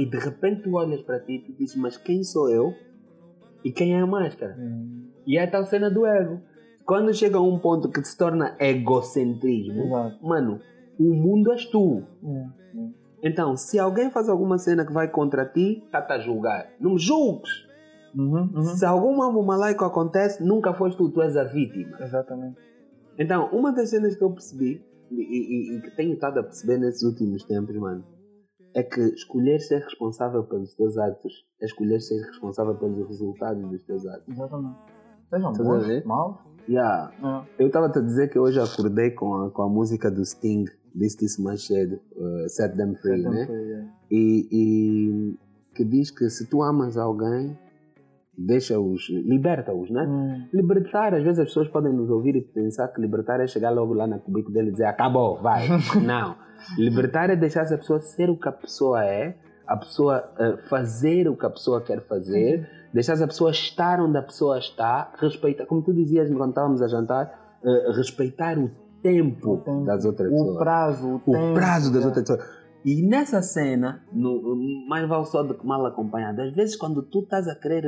[0.00, 2.72] E de repente tu olhas para ti e tu dizes, mas quem sou eu?
[3.64, 4.56] E quem é a máscara?
[4.58, 6.40] Hum, E é a tal cena do ego.
[6.86, 10.26] Quando chega a um ponto que se torna egocentrismo, Exato.
[10.26, 10.60] mano,
[10.98, 12.02] o mundo és tu.
[12.22, 12.52] Yeah.
[13.22, 16.70] Então, se alguém faz alguma cena que vai contra ti, está-te a julgar.
[16.80, 17.66] Não me julgues.
[18.16, 18.62] Uhum, uhum.
[18.62, 21.98] Se algum mambo malaico acontece, nunca foste tu, tu és a vítima.
[22.00, 22.56] Exatamente.
[23.18, 26.78] Então, uma das cenas que eu percebi, e, e- e que tenho estado a perceber
[26.78, 28.04] nesses últimos tempos, mano,
[28.78, 33.82] é que escolher ser responsável pelos teus atos é escolher ser responsável pelos resultados dos
[33.82, 34.28] teus atos.
[34.28, 34.78] Exatamente.
[35.28, 36.36] Sejam Estás bons, maus.
[36.68, 37.12] Yeah.
[37.58, 37.62] É.
[37.62, 40.64] Eu estava a te dizer que hoje acordei com a, com a música do Sting,
[40.94, 43.46] disse isso mais cedo, uh, Set Them Free, Então, né?
[43.46, 43.86] foi, é.
[44.10, 45.38] e, e
[45.74, 47.58] que diz que se tu amas alguém,
[48.38, 50.06] deixa-os, liberta-os, né?
[50.06, 53.70] Hum, Libertar, às vezes as pessoas podem nos ouvir e pensar que libertar é chegar
[53.70, 55.66] logo lá na cubico dele e dizer acabou, vai.
[56.04, 56.36] Não.
[56.76, 61.28] Libertar é deixar essa pessoa ser o que a pessoa é, a pessoa eh, fazer
[61.28, 65.66] o que a pessoa quer fazer, deixar essa pessoa estar onde a pessoa está, respeitar,
[65.66, 68.70] como tu dizias quando estávamos a jantar, eh, respeitar o
[69.02, 69.84] tempo, O tempo.
[69.84, 72.06] das outras O pessoas prazo, o, o tempo, prazo das é.
[72.06, 72.58] outras pessoas.
[72.84, 74.56] E nessa cena, no,
[74.88, 77.84] mais vale só do que mal acompanhado, às vezes quando tu estás a querer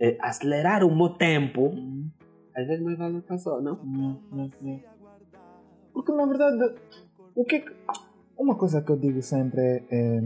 [0.00, 2.08] eh, acelerar o meu tempo, Uhum.
[2.56, 3.78] às vezes mais vale só, não?
[4.62, 4.82] Yeah.
[5.92, 6.74] Porque na verdade,
[7.34, 7.64] o que é.
[8.38, 9.84] Uma coisa que eu digo sempre é.
[9.90, 10.20] é,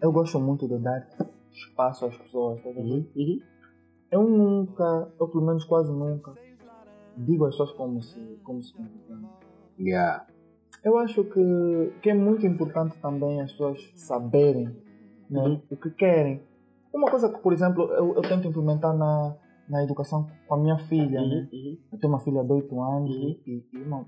[0.00, 1.04] eu gosto muito de dar
[1.52, 2.58] espaço às pessoas.
[2.58, 2.86] estás a ver?
[2.88, 3.40] Uhum, uhum.
[4.12, 6.32] Eu nunca, eu pelo menos quase nunca,
[7.16, 9.28] digo às pessoas como se, como se comportam.
[9.80, 10.26] Yeah.
[10.84, 14.66] Eu acho que, que é muito importante também as pessoas saberem
[15.28, 15.60] né, Uhum.
[15.70, 16.40] o que querem.
[16.94, 19.34] Uma coisa que, por exemplo, eu, eu tento implementar na,
[19.68, 21.20] na educação com a minha filha.
[21.20, 21.26] né?
[21.52, 21.76] Uhum, uhum.
[21.92, 23.22] Eu tenho uma filha de 8 anos Uhum.
[23.46, 24.06] e, e uma,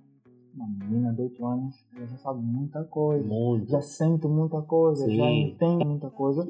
[0.54, 3.70] uma menina de 8 anos ela já sabe muita coisa, Muito.
[3.70, 5.16] já sente muita coisa, Sim.
[5.16, 6.46] já entende muita coisa.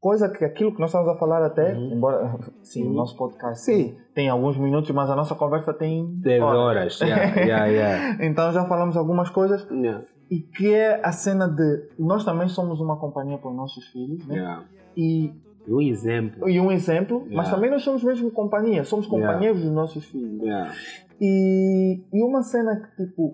[0.00, 1.92] Coisa que aquilo que nós estamos a falar até, Uhum.
[1.92, 2.88] embora sim, Sim.
[2.88, 3.94] o nosso podcast Sim.
[4.14, 6.58] tem alguns minutos, mas a nossa conversa tem Teve horas.
[6.58, 7.00] horas.
[7.00, 8.24] Yeah, yeah, yeah.
[8.26, 12.80] Então já falamos algumas coisas Yeah, e que é a cena de nós também somos
[12.80, 14.36] uma companhia para os nossos filhos né?
[14.36, 14.64] yeah.
[14.96, 15.34] e,
[15.68, 16.48] Um exemplo.
[16.48, 17.50] e um exemplo, mas Yeah.
[17.54, 19.26] também nós somos mesmo companhia, somos Yeah.
[19.32, 20.42] companheiros dos nossos filhos.
[20.42, 20.72] Yeah.
[21.20, 23.32] E, e uma cena que tipo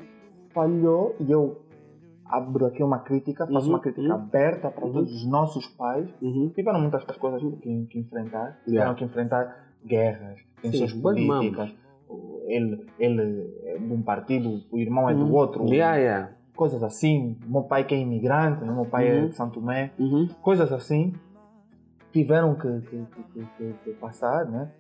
[0.53, 1.61] falhou, e eu
[2.25, 4.13] abro aqui uma crítica, faço Uhum, uma crítica uhum.
[4.15, 4.93] aberta para Uhum.
[4.93, 6.51] todos os nossos pais, Uhum.
[6.55, 8.95] tiveram muitas coisas que, que enfrentar, tiveram Yeah.
[8.99, 11.73] que enfrentar guerras, tensões políticas,
[12.49, 15.33] ele, ele é de um partido, o irmão é do Uhum.
[15.35, 16.31] outro, Yeah, yeah.
[16.57, 19.29] coisas assim, meu pai que é imigrante, né, meu pai é Uhum.
[19.29, 20.29] de Santo Tomé, Uhum.
[20.43, 21.13] coisas assim,
[22.23, 23.07] tiveram que, que,
[23.59, 24.71] que, que- passar, né?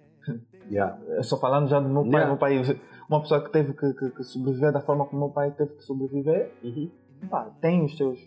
[0.71, 0.99] Yeah.
[1.23, 2.27] Só falando já do meu pai, Yeah.
[2.27, 5.83] meu pai, uma pessoa que teve que, sobreviver da forma como meu pai teve que
[5.85, 6.91] sobreviver, Uhum.
[7.31, 8.19] pá, tem os seus,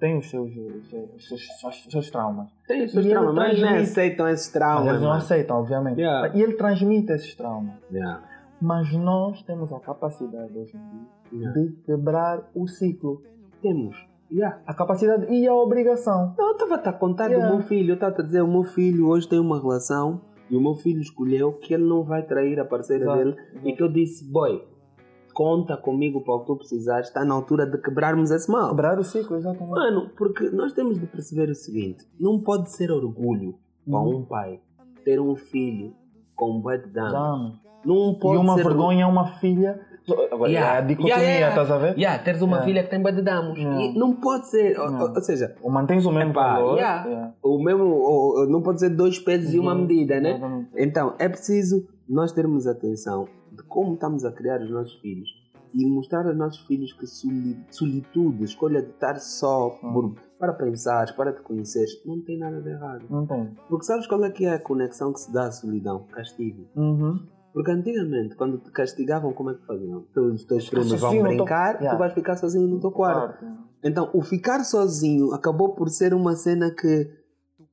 [0.00, 1.42] tem os seus, os seus, os seus,
[1.86, 2.48] os seus- traumas.
[2.66, 4.88] Tem os seus E traumas, mas não aceitam esses Mas traumas.
[4.88, 5.20] eles não mano.
[5.22, 6.00] aceitam, obviamente.
[6.00, 6.36] Yeah.
[6.36, 7.74] E ele transmite esses traumas.
[7.92, 8.22] Yeah.
[8.60, 13.22] Mas nós temos a capacidade hoje em dia de quebrar o ciclo.
[13.62, 13.96] Temos.
[14.30, 14.60] Yeah.
[14.66, 16.34] A capacidade e a obrigação.
[16.36, 17.48] Não, eu estava a contar Yeah.
[17.48, 17.90] do meu filho.
[17.90, 21.00] Eu estava a dizer, o meu filho hoje tem uma relação e o meu filho
[21.00, 24.62] escolheu que ele não vai trair a parceira Exato, dele e que eu disse, boy,
[25.34, 28.70] conta comigo para o que tu precisares, está na altura de quebrarmos esse mal.
[28.70, 29.74] Quebrar o ciclo, exatamente.
[29.74, 33.54] Mano, porque nós temos de perceber o seguinte: não pode ser orgulho
[33.88, 34.16] para Uhum.
[34.18, 34.60] um pai
[35.04, 35.92] ter um filho
[36.34, 37.08] com de dano.
[37.08, 37.66] Exato.
[37.84, 39.85] Não E pode uma ser vergonha é uma filha.
[40.08, 40.74] Yeah.
[40.74, 41.98] é a dicotomia, Yeah, yeah, estás a ver?
[41.98, 42.66] Yeah, teres uma Yeah.
[42.66, 43.58] filha que tem de damos.
[43.58, 43.98] Yeah.
[43.98, 44.78] Não pode ser.
[44.78, 46.78] Ou, ou seja, Ou mantens o mesmo Epá, valor.
[47.42, 49.80] o mesmo, ou- não pode ser dois pesos e uma Uhum.
[49.82, 50.30] medida, né?
[50.36, 50.68] Exatamente.
[50.76, 55.28] Então, é preciso nós termos atenção de como estamos a criar os nossos filhos
[55.74, 60.14] e mostrar aos nossos filhos que soli- solitude, escolha de estar só Hum.
[60.38, 63.04] para pensar, para te conhecer, não tem nada de errado.
[63.10, 63.50] Não tem.
[63.68, 66.04] Porque sabes qual é que é a conexão que se dá à solidão?
[66.12, 66.66] Castigo.
[66.76, 67.18] Uhum.
[67.56, 70.04] Porque antigamente, quando te castigavam, como é que faziam?
[70.14, 71.98] Os teus primos vão brincar, tu Yeah.
[71.98, 73.38] vais ficar sozinho no teu quarto.
[73.38, 73.56] Claro.
[73.82, 77.08] Então, o ficar sozinho acabou por ser uma cena que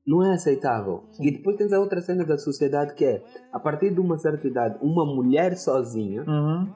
[0.07, 1.03] não é aceitável.
[1.11, 1.25] Sim.
[1.27, 4.47] E depois tens a outra cena da sociedade que é, a partir de uma certa
[4.47, 6.73] idade, uma mulher sozinha Uhum.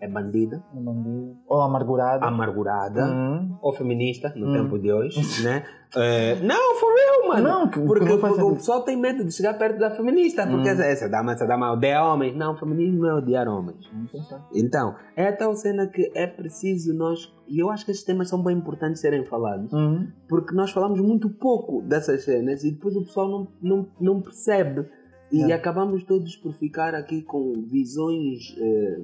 [0.00, 1.36] É bandida, Um bandido.
[1.46, 2.24] Ou amargurado.
[2.24, 3.56] amargurada, Uhum.
[3.60, 4.52] ou feminista, no Hum.
[4.52, 5.64] tempo de hoje, né?
[5.96, 7.42] É, não, for real, mano.
[7.48, 10.68] Não, que- porque, que porque o pessoal tem medo de chegar perto da feminista, porque
[10.70, 10.80] Hum.
[10.80, 12.36] essa dama, essa dama odeia homens.
[12.36, 13.90] Não, o feminismo não é odiar homens.
[14.12, 14.46] Pensar.
[14.54, 18.28] Então, é a tal cena que é preciso nós, e eu acho que estes temas
[18.28, 20.06] são bem importantes serem falados, Uhum.
[20.28, 24.86] porque nós falamos muito pouco dessas cenas e depois o pessoal não, não, não percebe.
[25.32, 25.54] E É.
[25.54, 28.98] acabamos todos por ficar aqui com visões eh,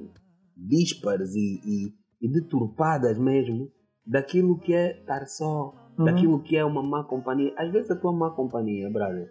[0.57, 3.71] díspares e, e, e deturpadas mesmo
[4.07, 6.05] daquilo que é estar só, Uhum.
[6.05, 7.55] daquilo que é uma má companhia.
[7.57, 9.31] Às vezes a tua má companhia, brother,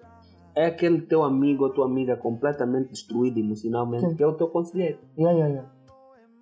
[0.56, 4.16] é aquele teu amigo ou tua amiga completamente destruído emocionalmente, Sim.
[4.16, 4.98] que é o teu conselheiro.
[5.18, 5.75] Yeah, yeah, yeah.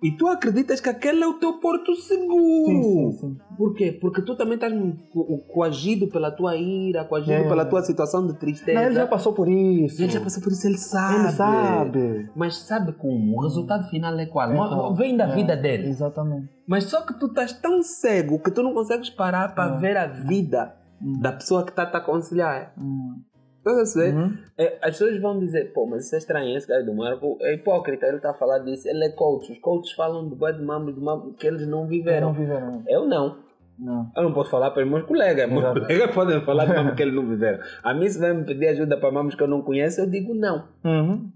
[0.04, 2.66] E tu acreditas que aquele é o teu porto seguro.
[2.66, 3.36] Sim, sim, sim.
[3.56, 3.90] Por quê?
[3.98, 4.72] Porque tu também estás
[5.12, 7.48] co- coagido pela tua ira, coagido É.
[7.48, 8.78] pela tua situação de tristeza.
[8.78, 10.02] Não, ele já passou por isso.
[10.02, 11.14] Ele já passou por isso, ele sabe.
[11.24, 12.30] Ele sabe.
[12.36, 13.38] Mas sabe como?
[13.38, 14.52] O resultado final é qual?
[14.52, 14.94] É qual?
[14.94, 15.88] Vem da É, vida dele.
[15.88, 16.48] Exatamente.
[16.68, 19.78] Mas só que tu estás tão cego que tu não consegues parar para É.
[19.78, 21.20] ver a vida Uhum.
[21.20, 22.72] da pessoa que está a te aconselhar.
[22.76, 23.22] Uhum.
[23.66, 24.04] Estás a?
[24.14, 24.36] Uhum.
[24.58, 27.54] É, As pessoas vão dizer, pô, mas isso é estranho, esse gajo do Marco é
[27.54, 29.50] hipócrita, ele está a falar disso, ele é coach.
[29.52, 32.28] Os coaches falam de bué de mamos, de mamos que eles não viveram.
[32.28, 32.82] Não viveram.
[32.86, 33.38] Eu não.
[33.78, 34.10] Não.
[34.16, 35.48] Eu não posso falar para os meus colegas.
[35.50, 35.80] Meus Exato.
[35.80, 37.58] colegas podem falar de mamos que eles não viveram.
[37.82, 40.34] A mim, se vai me pedir ajuda para mamos que eu não conheço, eu digo
[40.34, 40.68] não.
[40.84, 41.30] Uhum.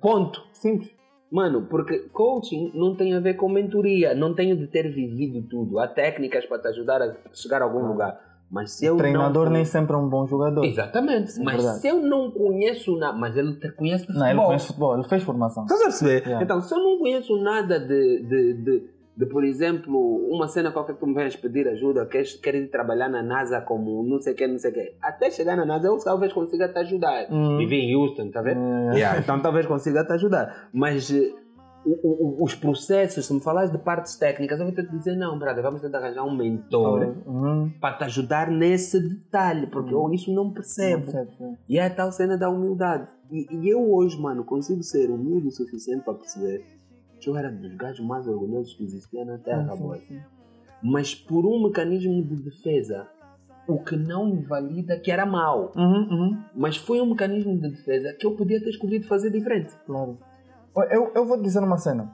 [0.00, 0.42] Ponto.
[0.52, 0.94] Simples.
[1.30, 4.14] Mano, porque coaching não tem a ver com mentoria.
[4.14, 5.78] Não tenho de ter vivido tudo.
[5.80, 7.88] Há técnicas para te ajudar a chegar a algum Ah.
[7.88, 8.20] lugar.
[8.50, 9.52] Mas se eu Treinador não...
[9.52, 10.64] nem sempre é um bom jogador.
[10.64, 11.38] Exatamente.
[11.40, 11.80] É mas verdade.
[11.80, 13.18] se eu não conheço nada...
[13.18, 14.46] Mas ele te conhece de Não, ele futebol.
[14.46, 15.62] conhece futebol, ele fez formação.
[15.64, 16.22] Estás a perceber?
[16.22, 16.44] Yeah.
[16.44, 19.98] Então, se eu não conheço nada de, de, de, de, por exemplo,
[20.30, 23.60] uma cena qualquer que tu me venhas pedir ajuda, queres, queres ir trabalhar na NASA
[23.60, 24.94] como não sei o que, não sei o que.
[25.02, 27.26] Até chegar na NASA, eu talvez consiga te ajudar.
[27.30, 27.56] Hum.
[27.58, 28.60] Vivi em Houston, tá vendo?
[28.60, 28.94] É.
[28.94, 30.68] Yeah, então talvez consiga te ajudar.
[30.72, 31.45] Mas eh, o- o-
[31.86, 35.62] os processos, se me falares de partes técnicas, eu vou ter que dizer, não, brother,
[35.62, 37.70] vamos tentar arranjar um mentor Uhum.
[37.80, 41.04] para te ajudar nesse detalhe, porque eu isso não percebo.
[41.04, 41.56] Percebe, sim.
[41.68, 43.06] E é a tal cena da humildade.
[43.30, 46.64] E, e eu hoje, mano, consigo ser humilde o suficiente para perceber
[47.20, 49.98] que eu era dos gajos mais orgulhosos que existia na Terra, Sim, boy.
[50.06, 50.20] sim.
[50.82, 53.08] Mas por um mecanismo de defesa,
[53.66, 55.72] o que não invalida que era mau.
[55.76, 56.42] Uhum, uhum.
[56.54, 59.72] Mas foi um mecanismo de defesa que eu podia ter escolhido fazer diferente.
[59.86, 60.18] Claro.
[60.84, 62.10] Eu, eu vou dizer uma cena.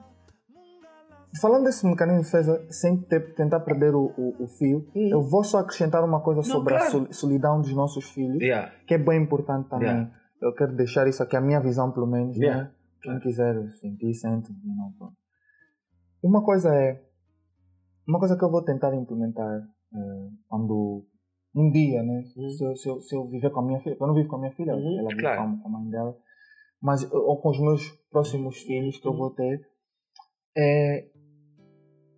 [1.41, 5.09] Falando desse mecanismo de defesa, sem ter- tentar perder o, o, o fio, Hum.
[5.11, 6.91] eu vou só acrescentar uma coisa sobre a claro.
[6.91, 8.71] sol- solidão dos nossos filhos, Yeah.
[8.87, 9.87] que é bem importante também.
[9.89, 10.11] Yeah.
[10.41, 12.37] Eu quero deixar isso aqui, a minha visão pelo menos.
[12.37, 12.63] Yeah.
[12.65, 12.71] Né?
[13.01, 14.51] Quem quiser sentir, sente.
[16.23, 17.01] Uma coisa é.
[18.07, 19.61] Uma coisa que eu vou tentar implementar
[19.93, 21.05] eh, quando.
[21.55, 22.23] Um dia, né?
[22.37, 22.49] Hum.
[22.49, 23.95] Se, eu, se, eu, se eu viver com a minha filha.
[23.99, 25.41] Eu não vivo com a minha filha, Uhum, ela vive claro.
[25.41, 26.15] a- com a mãe dela.
[26.83, 29.61] Mas, ou com os meus próximos filhos que eu vou ter,
[30.57, 31.05] é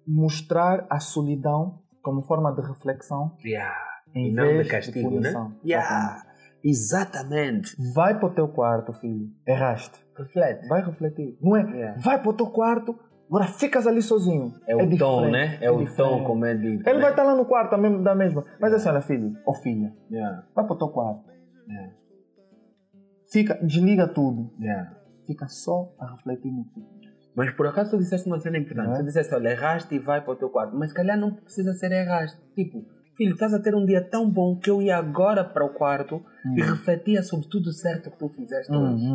[0.08, 3.76] mostrar a solidão como forma de reflexão Yeah.
[4.16, 5.32] em E não vez de castigo, de né?
[5.32, 5.56] punição.
[5.64, 6.24] Yeah.
[6.64, 7.76] Exatamente.
[7.94, 9.30] Vai para o teu quarto, filho.
[9.48, 10.00] Erraste.
[10.18, 10.68] Reflete.
[10.68, 11.38] Vai refletir.
[11.40, 11.62] Não é?
[11.62, 12.02] Yeah.
[12.02, 12.98] Vai para o teu quarto,
[13.30, 14.52] agora ficas ali sozinho.
[14.68, 14.88] É o tom,
[15.28, 15.58] diferente, né?
[15.62, 15.98] É, o diferente.
[15.98, 16.88] tom, como é dito.
[16.90, 17.02] Ele né?
[17.02, 18.02] vai estar lá no quarto da mesma.
[18.02, 18.44] Da mesma.
[18.60, 20.44] Mas assim, olha, filho ou filha, Yeah.
[20.56, 21.24] vai para o teu quarto.
[21.68, 21.94] Yeah.
[23.32, 24.54] Fica, desliga tudo.
[24.60, 24.96] Yeah.
[25.26, 26.86] Fica só a refletir no futuro.
[27.36, 28.94] Mas por acaso tu disseste uma cena importante.
[28.94, 28.98] É?
[29.00, 30.76] Tu disseste, olha, erraste e vai para o teu quarto.
[30.76, 32.40] Mas se calhar não precisa ser erraste.
[32.56, 32.86] Tipo,
[33.18, 36.24] filho, estás a ter um dia tão bom que eu ia agora para o quarto
[36.56, 39.06] e refletia sobre tudo certo que tu fizeste Hum, hoje.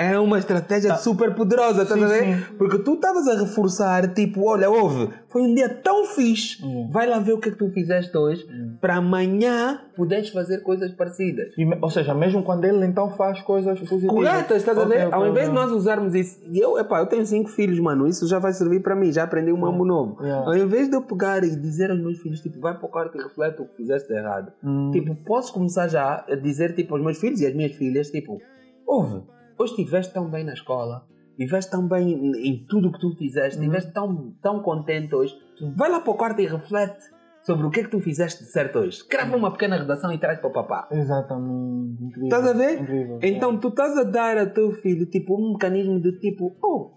[0.00, 0.10] Hum, hum.
[0.10, 0.96] É uma estratégia Tá.
[0.96, 2.52] super poderosa, estás a ver?
[2.56, 6.88] Porque tu estavas a reforçar, tipo, olha, ouve, foi um dia tão fixe, Hum.
[6.90, 8.76] vai lá ver o que é que tu fizeste hoje, Hum.
[8.80, 11.52] para amanhã poderes fazer coisas parecidas.
[11.58, 14.08] E ou seja, mesmo quando ele então faz coisas positivas.
[14.14, 15.06] Corretas, estás a Ok, ver?
[15.08, 15.62] ok, Ao invés de ok.
[15.66, 18.80] nós usarmos isso, e eu, epá, eu tenho cinco filhos, mano, isso já vai servir
[18.80, 20.16] para mim, já aprendi um mambo novo.
[20.22, 20.46] Yeah.
[20.46, 23.18] Ao invés de eu pegar e dizer aos meus filhos, tipo, vai para o quarto
[23.18, 24.52] e reflete o que fizeste errado.
[24.64, 24.90] Hum.
[24.92, 28.40] Tipo, posso começar já a dizer, tipo, aos meus filhos e às minhas filhas, tipo,
[28.86, 29.20] ouve,
[29.60, 33.58] hoje estiveste tão bem na escola, estiveste tão bem em, tudo o que tu fizeste,
[33.58, 33.64] Uhum.
[33.64, 35.34] estiveste tão, tão contente hoje,
[35.76, 37.04] vai lá para o quarto e reflete
[37.42, 39.02] sobre o que é que tu fizeste de certo hoje.
[39.06, 40.88] Crava uma pequena redação e traz para o papá.
[40.90, 42.02] Exatamente.
[42.04, 42.24] Incrível.
[42.24, 42.80] Estás a ver?
[42.82, 43.18] Incrível.
[43.22, 46.90] Então tu estás a dar a teu filho tipo um mecanismo de tipo, oh,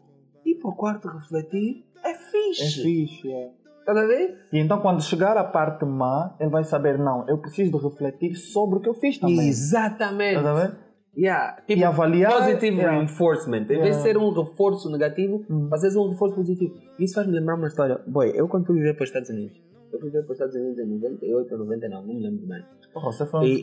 [0.45, 2.81] ir para o quarto refletir é é fixe.
[2.83, 3.31] fixe.
[3.31, 3.51] É.
[3.79, 4.37] Estás a ver?
[4.51, 8.35] E então quando chegar a parte má, ele vai saber, não, eu preciso de refletir
[8.35, 9.47] sobre o que eu fiz também.
[9.47, 10.37] Exatamente.
[10.37, 10.77] Estás a ver?
[11.15, 11.57] Yeah.
[11.67, 12.31] E Tipo, avaliar.
[12.31, 12.97] positive yeah.
[12.97, 13.57] reinforcement.
[13.63, 13.97] Em vez Yeah.
[13.97, 15.67] de ser um reforço negativo, Hum.
[15.69, 16.73] fazes um reforço positivo.
[16.99, 17.99] Isso faz-me lembrar uma história.
[18.07, 19.55] Boy, eu quando fui viver para os Estados Unidos,
[19.91, 22.63] eu fui viver para os Estados Unidos em 98 ou 99, não me lembro bem.
[22.93, 23.61] Porra, você foi um E, e...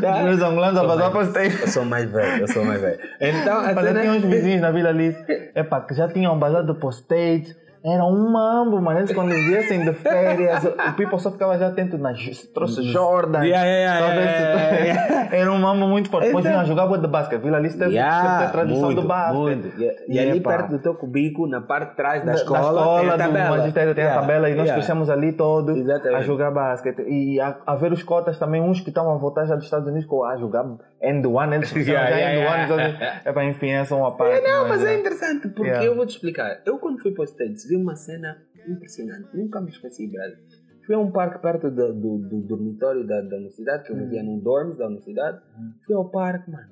[0.00, 1.60] primeiros angolanos a passar mais- para os States.
[1.60, 2.98] eu sou mais velho, eu sou mais velho.
[3.20, 5.24] Então, eu tinha é- uns vizinhos na Vila Alice,
[5.54, 7.56] epá, que já tinham basado para os States.
[7.94, 8.98] Era um mambo, mano.
[9.00, 12.18] Eles quando viessem de férias, o people só ficava já atento nas
[12.52, 13.44] trouxe Jordan.
[13.44, 15.36] Yeah, yeah, yeah, yeah.
[15.36, 16.26] Era um mambo muito forte.
[16.26, 17.40] Depois Então- jogar bola de basquete.
[17.42, 19.72] Vila Alice teve, sempre a tradição muito, do basquete.
[20.08, 23.08] E, ali perto do teu cubico, na parte de trás da, escola, da escola, tem
[23.08, 23.56] a do tabela.
[23.56, 27.02] magistério tem a tabela e nós crescemos ali todos a jogar basquete.
[27.08, 29.86] E a, a ver os cotas também, uns que estavam a voltar já dos Estados
[29.88, 30.64] Unidos com- a jogar
[31.02, 32.84] end one, eles cresceram Yeah, já yeah, end yeah.
[32.84, 32.94] one.
[32.94, 34.46] Então, epá, enfim, essa é uma parte.
[34.46, 34.98] Não, mas é é.
[35.00, 35.86] interessante, porque Yeah.
[35.86, 36.62] eu vou te explicar.
[36.66, 38.36] Eu, quando fui para os States, vi uma cena
[38.68, 39.28] impressionante.
[39.34, 40.38] Nunca me esqueci, brother.
[40.86, 44.22] Fui a um parque perto do, do, do dormitório da, da universidade, que eu vivia
[44.22, 45.38] num dorms da universidade.
[45.84, 46.70] Fui ao parque, mano,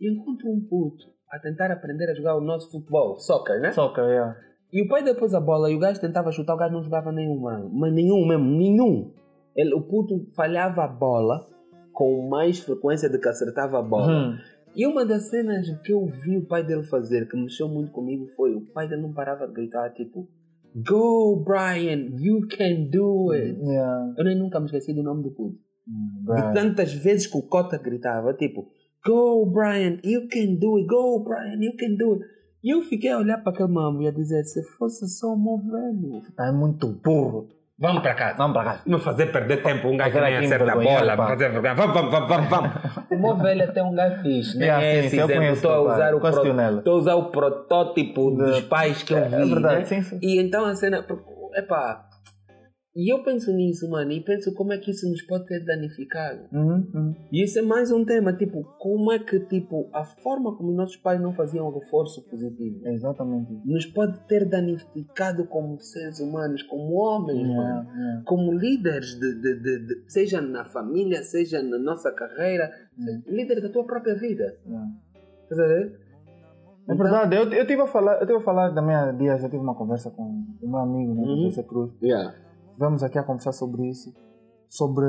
[0.00, 3.72] e encontro um puto a tentar aprender a jogar o nosso futebol, soccer, né?
[3.72, 4.36] Soccer, yeah.
[4.70, 7.10] E o pai depois a bola e o gajo tentava chutar, o gajo não jogava
[7.10, 7.70] nenhum, mano.
[7.72, 9.14] Mas nenhum mesmo, nenhum.
[9.56, 11.46] Ele, o puto falhava a bola
[11.98, 14.06] com mais frequência do que acertava a bola.
[14.06, 14.38] Hum.
[14.76, 18.24] E uma das cenas que eu vi o pai dele fazer, que mexeu muito comigo,
[18.36, 20.28] foi o pai dele não parava de gritar, tipo,
[20.76, 23.58] Go, Brian, you can do it.
[23.60, 24.14] Yeah.
[24.16, 25.58] Eu nem nunca me esqueci do nome do puto.
[25.88, 26.52] Hum, De Brian.
[26.52, 28.68] tantas vezes que o Cota gritava, tipo,
[29.04, 30.86] Go, Brian, you can do it.
[30.86, 32.24] Go, Brian, you can do it.
[32.62, 35.36] E eu fiquei a olhar para aquele mambo e a dizer, se fosse só o
[35.36, 36.22] meu velho.
[36.38, 37.48] É muito burro.
[37.80, 38.34] Vamos para casa.
[38.36, 38.80] Vamos para cá.
[38.84, 41.16] Não fazer perder tempo um gajo que nem acerta a bola.
[41.16, 41.26] pá.
[41.28, 41.74] Fazer vergonha.
[41.74, 42.70] Vamos, vamos, vamos, vamos, vamos.
[43.10, 44.58] O meu velho até é um gajo fixe.
[44.58, 44.64] Né?
[44.66, 46.78] Yeah, é sim, esse sim, eu conheço, Estou a usar o pro-.
[46.78, 49.34] Estou a usar o protótipo De- dos pais que eu É, vi.
[49.36, 49.84] é verdade, né?
[49.84, 50.18] sim, sim.
[50.20, 51.04] E então a cena,
[51.54, 52.07] epá,
[53.00, 56.40] E eu penso nisso, mano, e penso como é que isso nos pode ter danificado.
[56.52, 57.14] Uhum, uhum.
[57.30, 60.96] E isso é mais um tema, tipo, como é que, tipo, a forma como nossos
[60.96, 66.94] pais não faziam reforço positivo É exatamente nos pode ter danificado como seres humanos, como
[66.94, 67.60] homens, mano.
[67.84, 68.22] Yeah, yeah.
[68.26, 73.22] Como líderes, de, de- de- de- seja na família, seja na nossa carreira, Hum.
[73.28, 74.56] líder da tua própria vida.
[74.66, 74.88] Yeah.
[75.44, 76.00] Estás a ver?
[76.88, 79.40] É Então- verdade, eu, eu tive a falar, eu tive a falar também há dias,
[79.44, 80.22] eu tive uma conversa com
[80.60, 81.62] o meu amigo, né, Uhum.
[81.62, 81.92] Cruz.
[82.02, 82.34] Yeah.
[82.78, 84.14] Vamos aqui a conversar sobre isso,
[84.68, 85.06] sobre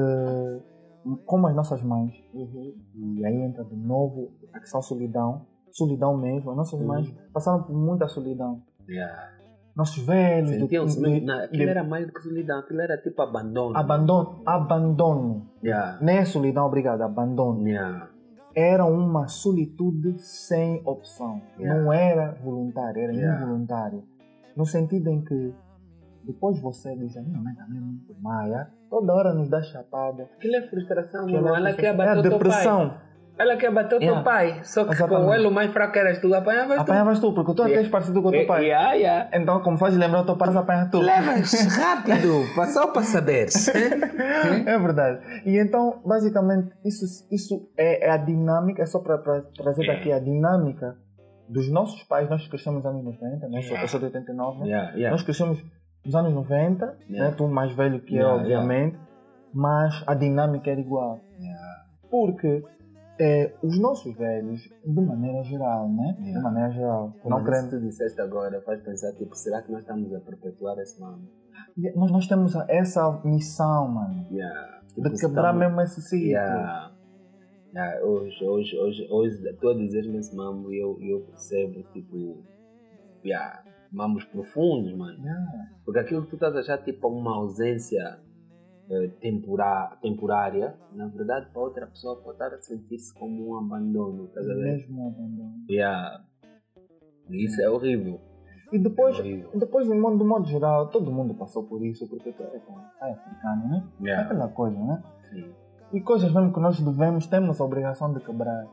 [1.26, 2.74] como as nossas mães, Uhum.
[2.96, 6.88] e aí entra de novo a questão solidão, solidão mesmo, as nossas Uhum.
[6.88, 8.62] mães passaram por muita solidão.
[8.88, 9.38] Yeah.
[9.76, 11.28] Nossos velhos, Sentiam-se mesmo.
[11.28, 13.78] Não, de- aquilo era mais do que solidão, aquilo era tipo abandono.
[13.78, 16.00] abandono, abandono, Yeah.
[16.02, 17.66] não é solidão, obrigado, abandono.
[17.68, 18.10] Yeah.
[18.56, 21.82] Era uma solitude sem opção, Yeah.
[21.82, 23.42] não era voluntário, era Yeah.
[23.42, 24.04] involuntário.
[24.58, 25.54] No sentido em que
[26.32, 30.24] depois você diz, a minha mãe também é muito maia, toda hora nos dá chapada.
[30.38, 31.56] Aquilo é frustração, Aquela mano.
[31.56, 32.40] Ela quer é bater a o teu pai.
[32.40, 32.94] depressão.
[33.38, 34.22] Ela quer bater o teu Yeah.
[34.24, 34.60] pai.
[34.66, 35.24] Só que Exatamente.
[35.26, 36.82] com o elo mais fraco eras tu, apanhavas tu.
[36.82, 37.86] Apanhavas tu, porque tu até Yeah.
[37.86, 38.66] és parecido com o teu pai.
[38.66, 39.30] Yeah, yeah.
[39.34, 41.00] Então, como faz lembrar o teu pai, apanha tu.
[41.00, 43.70] Levas rápido, só para saberes.
[43.70, 45.20] é verdade.
[45.46, 49.18] E então, basicamente, isso, isso é, é a dinâmica, é só para
[49.56, 50.98] trazer aqui a dinâmica
[51.48, 52.30] dos nossos pais.
[52.30, 53.60] Nós crescemos nos anos 90, né?
[53.60, 54.68] Eu sou- eu sou de 89, né?
[54.68, 55.12] yeah, yeah.
[55.12, 55.64] Nós crescemos
[56.06, 57.30] nos anos 90, Yeah.
[57.32, 57.36] né?
[57.38, 58.98] tu mais velho que Yeah, eu, obviamente,
[59.54, 61.20] mas a dinâmica era igual.
[62.10, 62.64] Porque
[63.22, 66.16] é, os nossos velhos, de maneira geral, né?
[66.20, 66.42] De Yeah.
[66.42, 67.70] maneira geral, Como não querendo.
[67.72, 71.20] tu disseste agora, faz pensar, tipo, será que nós estamos a perpetuar esse mal?
[71.96, 74.80] Nós, nós temos essa missão, mano, Yeah.
[74.88, 76.28] de Tipo, quebrar estamos- mesmo esse ciclo.
[76.28, 76.92] Yeah.
[77.74, 82.38] Yeah, hoje, hoje, hoje, hoje, tu a dizeres-me esse mambo e eu, eu percebo, tipo,
[83.24, 85.18] yeah, mambos profundos, mano.
[85.20, 85.52] Yeah.
[85.86, 88.20] Porque aquilo que tu estás a achar, tipo, uma ausência
[88.90, 94.26] eh, tempora- temporária, na verdade, para outra pessoa pode estar a sentir-se como um abandono,
[94.26, 94.78] estás a ver?
[94.78, 95.54] Mesmo abandono.
[95.70, 96.24] Yeah.
[97.30, 98.20] Isso é horrível.
[98.72, 102.32] E depois, É depois de modo, de modo geral, todo mundo passou por isso, porque
[102.32, 102.56] tu é,
[103.02, 103.84] é africano, né?
[104.02, 104.26] É Yeah.
[104.26, 105.04] aquela coisa, né?
[105.32, 105.52] Sim.
[105.92, 108.68] E coisas mesmo que nós devemos, temos a obrigação de quebrar.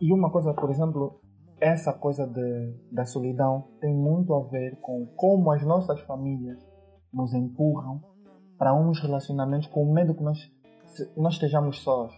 [0.00, 1.20] E uma coisa, por exemplo,
[1.62, 6.58] essa coisa de, da solidão tem muito a ver com como as nossas famílias
[7.14, 8.00] nos empurram
[8.58, 10.38] para uns relacionamentos com medo que nós,
[11.16, 12.12] nós estejamos sós.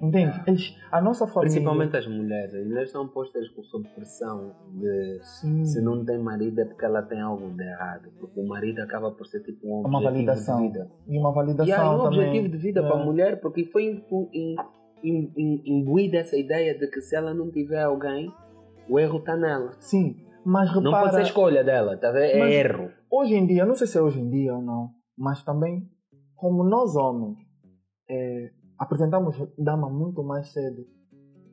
[0.00, 0.40] Entende?
[0.46, 1.52] Eles, a nossa família...
[1.54, 2.54] Principalmente as mulheres.
[2.54, 7.02] As mulheres são postas sob pressão de Sim, se não tem marido é porque ela
[7.02, 8.10] tem algo de errado.
[8.20, 10.56] Porque o marido acaba por ser tipo um Uma objetivo validação.
[10.58, 10.90] de vida.
[11.08, 12.18] e uma validação E há um também.
[12.20, 12.86] objetivo de vida É.
[12.86, 14.04] para a mulher porque foi
[15.02, 18.30] imbuída essa ideia de que se ela não tiver alguém,
[18.88, 19.72] o erro está nela.
[19.80, 20.84] Sim, mas repara...
[20.84, 22.44] Não pode ser escolha dela, tá vendo?
[22.44, 22.90] É erro.
[23.10, 25.88] hoje em dia, não sei se é hoje em dia ou não, mas também,
[26.34, 27.36] como nós homens
[28.08, 30.86] é, apresentamos dama muito mais cedo,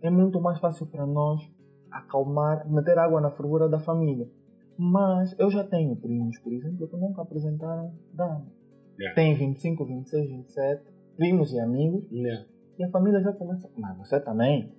[0.01, 1.41] é muito mais fácil para nós
[1.91, 4.29] acalmar, meter água na fervura da família.
[4.77, 8.45] Mas eu já tenho primos, por exemplo, que nunca apresentaram dama.
[8.99, 9.15] Yeah.
[9.15, 10.83] Tem 25, 26, 27,
[11.15, 13.69] primos e amigos, e a família já começa.
[13.77, 14.71] Mas você também?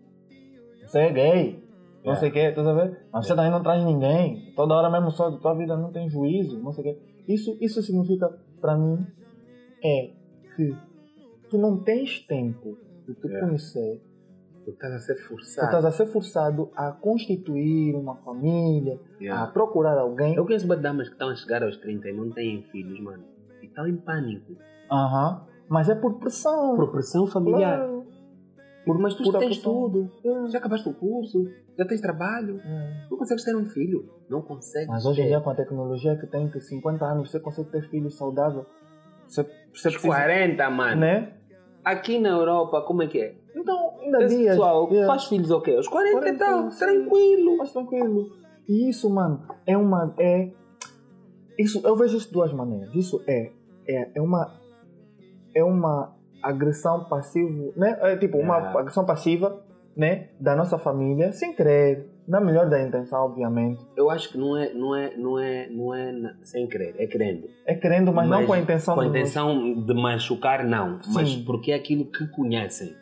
[0.82, 1.64] Você é gay?
[2.04, 2.20] Não Yeah.
[2.20, 2.74] sei o quê, tu tá?
[3.12, 4.52] Mas você também não traz ninguém.
[4.54, 7.02] Toda hora mesmo só tua vida não tem juízo, não sei o quê.
[7.26, 8.28] Isso, isso significa,
[8.60, 9.06] para mim,
[9.82, 10.10] é
[10.54, 10.76] que
[11.48, 12.76] tu não tens tempo
[13.08, 13.46] de te Yeah.
[13.46, 14.02] conhecer.
[14.66, 15.66] Tu estás a ser Tu forçado.
[15.66, 18.98] estás a ser forçado a constituir uma família,
[19.30, 20.34] a procurar alguém.
[20.34, 23.24] Eu conheço damas que estão a chegar aos 30 e não têm filhos, mano.
[23.62, 24.54] E estão em pânico.
[24.90, 25.42] Aham.
[25.68, 26.76] Mas é por pressão.
[26.76, 27.78] Por pressão familiar.
[27.78, 27.93] Claro.
[28.84, 30.10] Por, mas tu Por tens tudo.
[30.24, 30.48] É.
[30.50, 32.60] Já acabaste o curso, já tens trabalho.
[32.60, 33.06] É.
[33.10, 34.10] Não consegues ter um filho.
[34.28, 34.88] Não consegues.
[34.88, 37.88] Mas hoje em dia, com a tecnologia que tem que 50 anos, você consegue ter
[37.88, 38.66] filho saudável.
[39.26, 40.14] Você, você Os precisa.
[40.14, 41.00] 40, mano.
[41.00, 41.32] Né?
[41.82, 43.34] Aqui na Europa, como é que é?
[43.56, 44.50] Então, ainda Esse dias.
[44.50, 45.06] pessoal yeah.
[45.06, 45.78] faz filhos o quê?
[45.78, 46.78] Os 40 e 40, tal, sim.
[46.78, 47.56] tranquilo.
[47.56, 48.26] mais tranquilo.
[48.68, 50.14] E isso, mano, é uma.
[50.18, 50.50] É,
[51.58, 52.94] isso, eu vejo isso de duas maneiras.
[52.94, 53.52] Isso é,
[53.88, 54.60] é, é uma.
[55.54, 56.14] É uma
[56.48, 57.98] agressão passiva, né?
[58.02, 58.80] É tipo, uma Yeah.
[58.80, 59.61] agressão passiva,
[59.96, 60.28] né?
[60.40, 62.11] Da nossa família, sem querer.
[62.26, 63.85] Na melhor da intenção, obviamente.
[63.94, 67.46] Eu acho que não é, não é, não é, não é sem querer, é querendo.
[67.66, 71.00] É querendo, mas, não Mas com a intenção Com a intenção de machucar, não.
[71.12, 71.44] Mas Sim.
[71.44, 72.94] porque é aquilo que conhecem.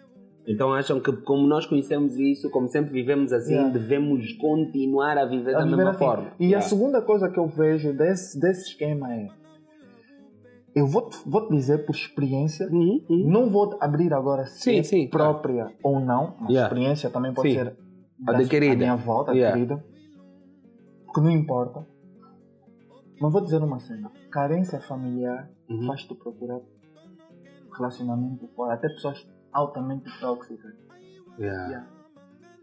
[0.44, 3.72] Então acham que como nós conhecemos isso, como sempre vivemos assim, Yeah.
[3.72, 5.98] devemos continuar a viver a da viver mesma assim.
[6.00, 6.27] forma.
[6.40, 6.66] E a Yeah.
[6.66, 9.29] segunda coisa que eu vejo desse, desse esquema é.
[10.75, 13.31] Eu vou te, vou te dizer por experiência Uhum, uhum.
[13.31, 16.35] Não vou abrir agora se Sim, é sim, própria ou não.
[16.40, 16.62] A Yeah.
[16.62, 17.54] experiência também pode Sim.
[17.56, 17.77] ser
[18.18, 18.73] da Adquirida.
[18.75, 19.54] da minha volta, Yeah.
[19.54, 19.85] adquirida.
[21.14, 21.87] Que não importa.
[23.20, 24.10] Mas vou dizer uma cena.
[24.31, 25.87] Carência familiar Uhum.
[25.87, 26.60] faz-te procurar
[27.77, 28.75] relacionamento fora.
[28.75, 30.73] Até pessoas altamente tóxicas.
[31.38, 31.66] Yeah.
[31.68, 31.87] Yeah.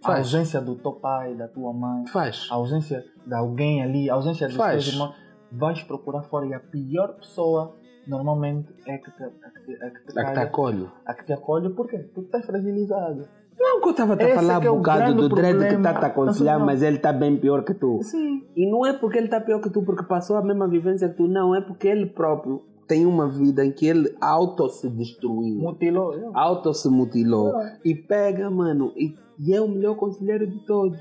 [0.03, 2.47] A ausência do teu pai, da tua mãe, Faz.
[2.49, 4.84] a ausência de alguém ali, a ausência dos Faz.
[4.84, 5.14] teus irmãos,
[5.51, 7.76] vais procurar fora e a pior pessoa
[8.10, 10.91] normalmente é que te, a que te, a que te, A que te acolho.
[11.05, 11.70] a que te acolhe.
[11.70, 11.99] Por quê?
[11.99, 13.28] Porque estás fragilizado.
[13.57, 16.05] Não, que eu estava a falar é um bocado do dread que está a te
[16.05, 17.99] aconselhar, mas ele está bem pior que tu.
[18.03, 18.41] Sim.
[18.55, 21.16] E não é porque ele está pior que tu, porque passou a mesma vivência que
[21.18, 21.53] tu, não.
[21.53, 26.14] É porque ele próprio tem uma vida em que ele auto se destruiu, Mutilou.
[26.14, 26.32] Yeah.
[26.39, 27.51] auto se mutilou.
[27.84, 30.97] E pega, mano, e, e é o melhor conselheiro de todos.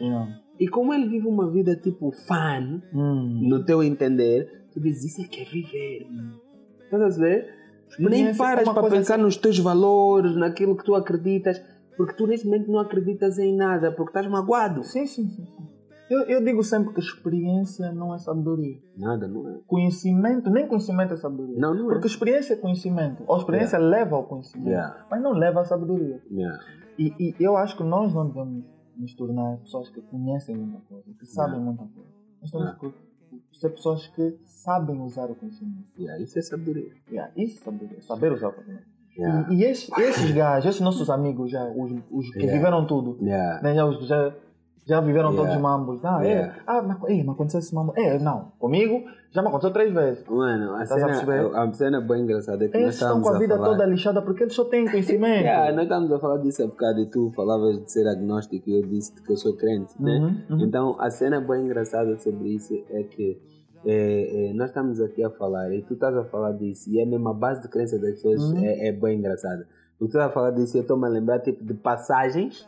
[0.60, 3.40] E como ele vive uma vida tipo fan, Hum.
[3.48, 6.06] no teu entender, tu dizes isso é que é viver.
[6.92, 7.54] Estás a ver?
[7.98, 11.62] Nem é paras uma para pensar nos teus valores, naquilo que tu acreditas,
[11.96, 14.82] porque tu neste momento não acreditas em nada, porque estás magoado.
[14.84, 15.46] Sim, sim, sim.
[16.10, 18.78] Eu, eu digo sempre que experiência não é sabedoria.
[18.96, 19.58] Nada, não é?
[19.66, 21.58] Conhecimento, nem conhecimento é sabedoria.
[21.58, 21.92] Não, não é.
[21.94, 23.22] Porque experiência é conhecimento.
[23.26, 24.68] Ou experiência leva ao conhecimento.
[24.68, 25.04] Yeah.
[25.10, 26.22] Mas não leva à sabedoria.
[26.30, 26.58] Yeah.
[26.98, 28.64] E, e eu acho que nós não devemos
[28.96, 31.66] nos tornar pessoas que conhecem muita coisa, que sabem Yeah.
[31.66, 32.10] muita coisa.
[32.40, 32.80] Nós temos Yeah.
[32.80, 33.07] que
[33.58, 35.84] ser pessoas que sabem usar o conhecimento.
[35.98, 36.92] Yeah, Isso é sabedoria.
[37.10, 38.02] Yeah, isso é sabedoria.
[38.02, 38.86] Saber usar o conhecimento.
[39.16, 39.52] Yeah.
[39.52, 42.56] E, e esses, esses gajos, esses nossos amigos já, os, os que Yeah.
[42.56, 43.60] viveram tudo, Yeah.
[43.62, 44.32] né, já, os que já,
[44.88, 45.36] já viveram Yeah.
[45.36, 46.04] todos os mambos.
[46.04, 46.54] Ah, Yeah.
[46.56, 46.60] é.
[46.66, 47.92] Ah, mas, ei, mas aconteceu esse mambo.
[47.96, 48.52] É, não.
[48.58, 50.24] Comigo já me aconteceu três vezes.
[50.26, 51.56] Mano, a Estás a cena, perceber?
[51.56, 53.68] a cena bem engraçada é que Eles estão com a a vida falar...
[53.68, 55.44] toda lixada porque eles só têm conhecimento.
[55.44, 58.80] Yeah, nós estávamos a falar disso há bocado e tu falavas de ser agnóstico e
[58.80, 60.18] eu disse que eu sou crente, né?
[60.18, 60.64] Uhum, uhum.
[60.64, 63.38] Então, a cena bem engraçada sobre isso é que
[63.84, 67.04] é, é, nós estamos aqui a falar e tu estás a falar disso e é
[67.04, 68.64] mesmo a base de crença das pessoas Uhum.
[68.64, 69.66] é, é bem engraçada.
[69.98, 72.66] Tu estás a falar disso e eu estou-me a lembrar tipo, de passagens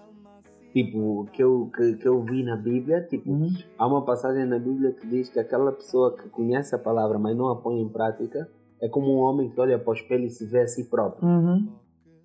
[0.73, 3.03] tipo, que, eu, que, que eu vi na Bíblia.
[3.03, 3.53] Tipo, Uhum.
[3.79, 7.37] há uma passagem na Bíblia que diz que aquela pessoa que conhece a palavra mas
[7.37, 8.49] não a põe em prática
[8.81, 11.29] é como um homem que olha para o espelho e se vê a si próprio.
[11.29, 11.69] Uhum.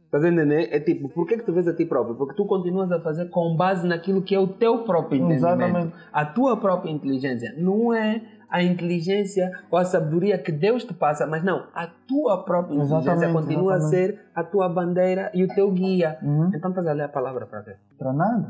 [0.05, 0.69] Estás a entender?
[0.71, 2.15] É tipo, por que, que tu vês a ti próprio?
[2.15, 5.59] Porque tu continuas a fazer com base naquilo que é o teu próprio entendimento.
[5.61, 5.93] Exatamente.
[6.13, 7.53] A tua própria inteligência.
[7.57, 11.67] Não é a inteligência ou a sabedoria que Deus te passa, mas não.
[11.73, 13.95] A tua própria inteligência Exatamente, continua exatamente.
[13.95, 16.17] a ser a tua bandeira e o teu guia.
[16.21, 16.51] Uhum.
[16.53, 17.75] Então estás a ler a palavra para quê?
[17.97, 18.47] Para nada.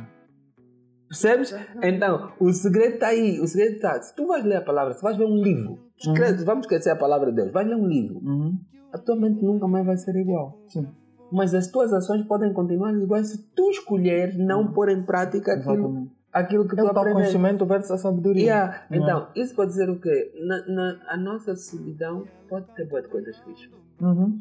[1.07, 1.55] Percebes?
[1.83, 3.39] Então, o segredo está aí.
[3.39, 4.01] O segredo está.
[4.01, 6.95] Se tu vais ler a palavra, se vais ver um livro, escreve- vamos esquecer a
[6.95, 8.57] palavra de Deus, vais ler um livro, Uhum.
[8.91, 10.57] a tua mente nunca mais vai ser igual.
[10.67, 10.87] Sim.
[11.31, 16.07] Mas as tuas ações podem continuar iguais se tu escolheres não pôr em prática aquilo.
[16.35, 18.43] Aquilo que É tu o conhecimento versus a sabedoria.
[18.43, 18.85] Yeah.
[18.91, 20.31] Então, isso pode dizer o quê?
[20.45, 23.71] Na, na- a nossa solidão pode ter boas coisas fixas.
[24.01, 24.37] Uhum.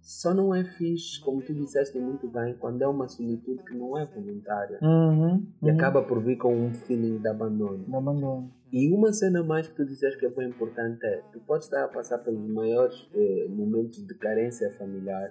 [0.00, 3.98] Só não é fixe, como tu disseste muito bem, quando é uma solitude que não
[3.98, 4.78] é voluntária.
[4.80, 5.46] Uhum.
[5.62, 5.74] E Uhum.
[5.76, 7.84] acaba por vir com um feeling de abandono.
[7.84, 8.50] De abandono.
[8.72, 11.84] E uma cena mais que tu disseste que é bem importante é, tu podes estar
[11.84, 15.30] a passar pelos maiores eh, momentos de carência familiar.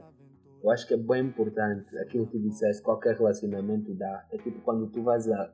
[0.63, 4.25] Eu acho que é bem importante aquilo que tu disseste, qualquer relacionamento dá.
[4.31, 5.51] É tipo quando tu vais a.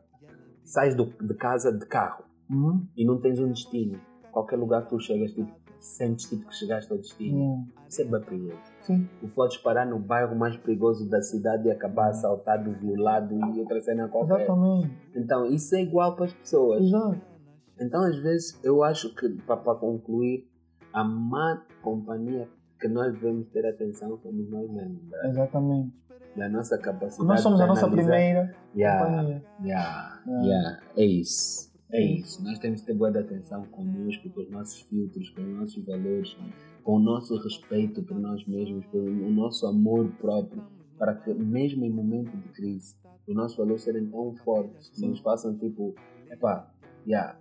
[0.64, 2.86] sais do- de casa de carro Uhum.
[2.96, 4.00] e não tens um destino.
[4.32, 7.68] Qualquer lugar que tu chegas, tipo, sentes tipo que chegaste ao destino.
[7.88, 8.58] Isso é perigoso.
[8.82, 9.08] Sim.
[9.20, 13.80] Tu podes parar no bairro mais perigoso da cidade e acabar assaltado, violado e outra
[13.82, 14.42] cena qualquer.
[14.44, 14.92] Exatamente.
[15.16, 16.82] Então, isso é igual para as pessoas.
[16.84, 17.22] Exato.
[17.80, 20.48] Então, às vezes, eu acho que, para concluir,
[20.94, 22.48] a má companhia
[22.80, 25.04] que nós devemos ter atenção somos nós mesmos.
[25.10, 25.30] né?
[25.30, 25.94] Exatamente.
[26.36, 29.44] Da nossa capacidade Nós somos a nossa primeira Yeah, companhia.
[29.64, 30.46] yeah, Yeah.
[30.46, 30.80] yeah.
[30.98, 31.72] É isso.
[31.92, 32.44] É isso.
[32.44, 36.36] Nós temos que ter boa atenção conosco, com os nossos filtros, com os nossos valores,
[36.84, 40.64] com o nosso respeito por nós mesmos, pelo o nosso amor próprio,
[40.98, 42.96] para que, mesmo em momento de crise,
[43.28, 45.94] os nossos valores serem tão fortes que nos façam tipo,
[46.32, 46.68] epá,
[47.08, 47.38] yeah,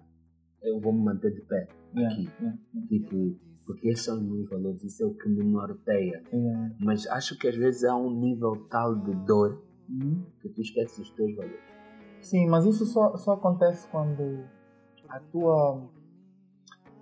[0.62, 1.66] eu vou me manter de pé
[1.97, 2.28] aqui.
[2.88, 3.34] Tipo,
[3.66, 6.22] porque esses são os meus valores, isso é o que me norteia.
[6.32, 6.74] Yeah.
[6.80, 10.22] Mas acho que às vezes há um nível tal de dor Uhum.
[10.40, 11.60] que tu esqueces os teus valores.
[12.20, 14.44] Sim, mas isso só, só acontece quando
[15.08, 15.82] a tua.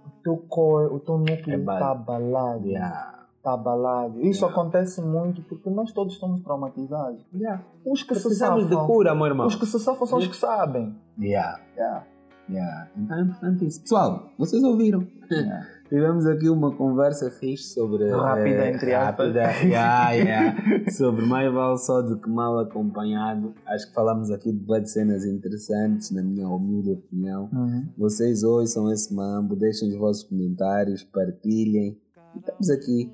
[0.07, 2.67] O teu core, o teu núcleo É ba- está abalado.
[2.67, 3.27] Yeah.
[3.37, 4.21] Está abalado.
[4.21, 4.49] Isso Yeah.
[4.61, 7.25] acontece muito porque nós todos estamos traumatizados.
[7.35, 7.65] Yeah.
[7.87, 8.87] Os que se Precisamos de safam.
[8.87, 9.47] cura, meu irmão.
[9.47, 10.95] Os que se safam são os que sabem.
[11.19, 11.61] Yeah.
[11.77, 12.07] Yeah.
[12.49, 12.91] Yeah.
[12.97, 13.81] Então é importante isso.
[13.83, 15.07] Pessoal, vocês ouviram?
[15.91, 18.09] Tivemos aqui uma conversa fixe sobre.
[18.11, 19.35] Rápida, eh, entre aspas.
[19.65, 23.53] yeah, yeah, sobre mais vale só do que mal acompanhado.
[23.67, 27.51] Acho que falamos aqui de cenas interessantes, na minha humilde opinião.
[27.53, 27.89] Uhum.
[27.99, 31.99] Vocês ouçam esse mambo, deixem os vossos comentários, partilhem.
[32.37, 33.13] E estamos aqui.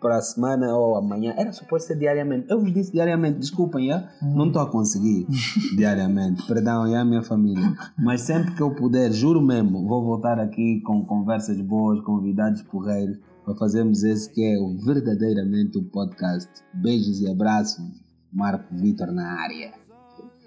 [0.00, 1.34] Para a semana ou amanhã.
[1.36, 2.46] Era suposto ser diariamente.
[2.50, 4.08] Eu vos disse diariamente, desculpem, já?
[4.22, 5.26] não estou a conseguir
[5.76, 6.46] diariamente.
[6.46, 7.74] Perdão, já, minha família.
[7.96, 13.18] Mas sempre que eu puder, juro mesmo, vou voltar aqui com conversas boas, convidados porreiros,
[13.44, 16.50] para fazermos esse que é o verdadeiramente o podcast.
[16.74, 18.08] Beijos e abraços.
[18.32, 19.72] Marco Vitor na área.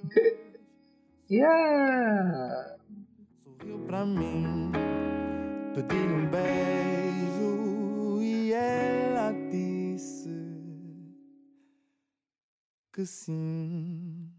[1.30, 2.76] yeah!
[3.44, 4.72] Sorriu pra mim,
[5.74, 8.54] pedi um beijo e
[9.50, 10.30] disse
[12.94, 14.31] que sim.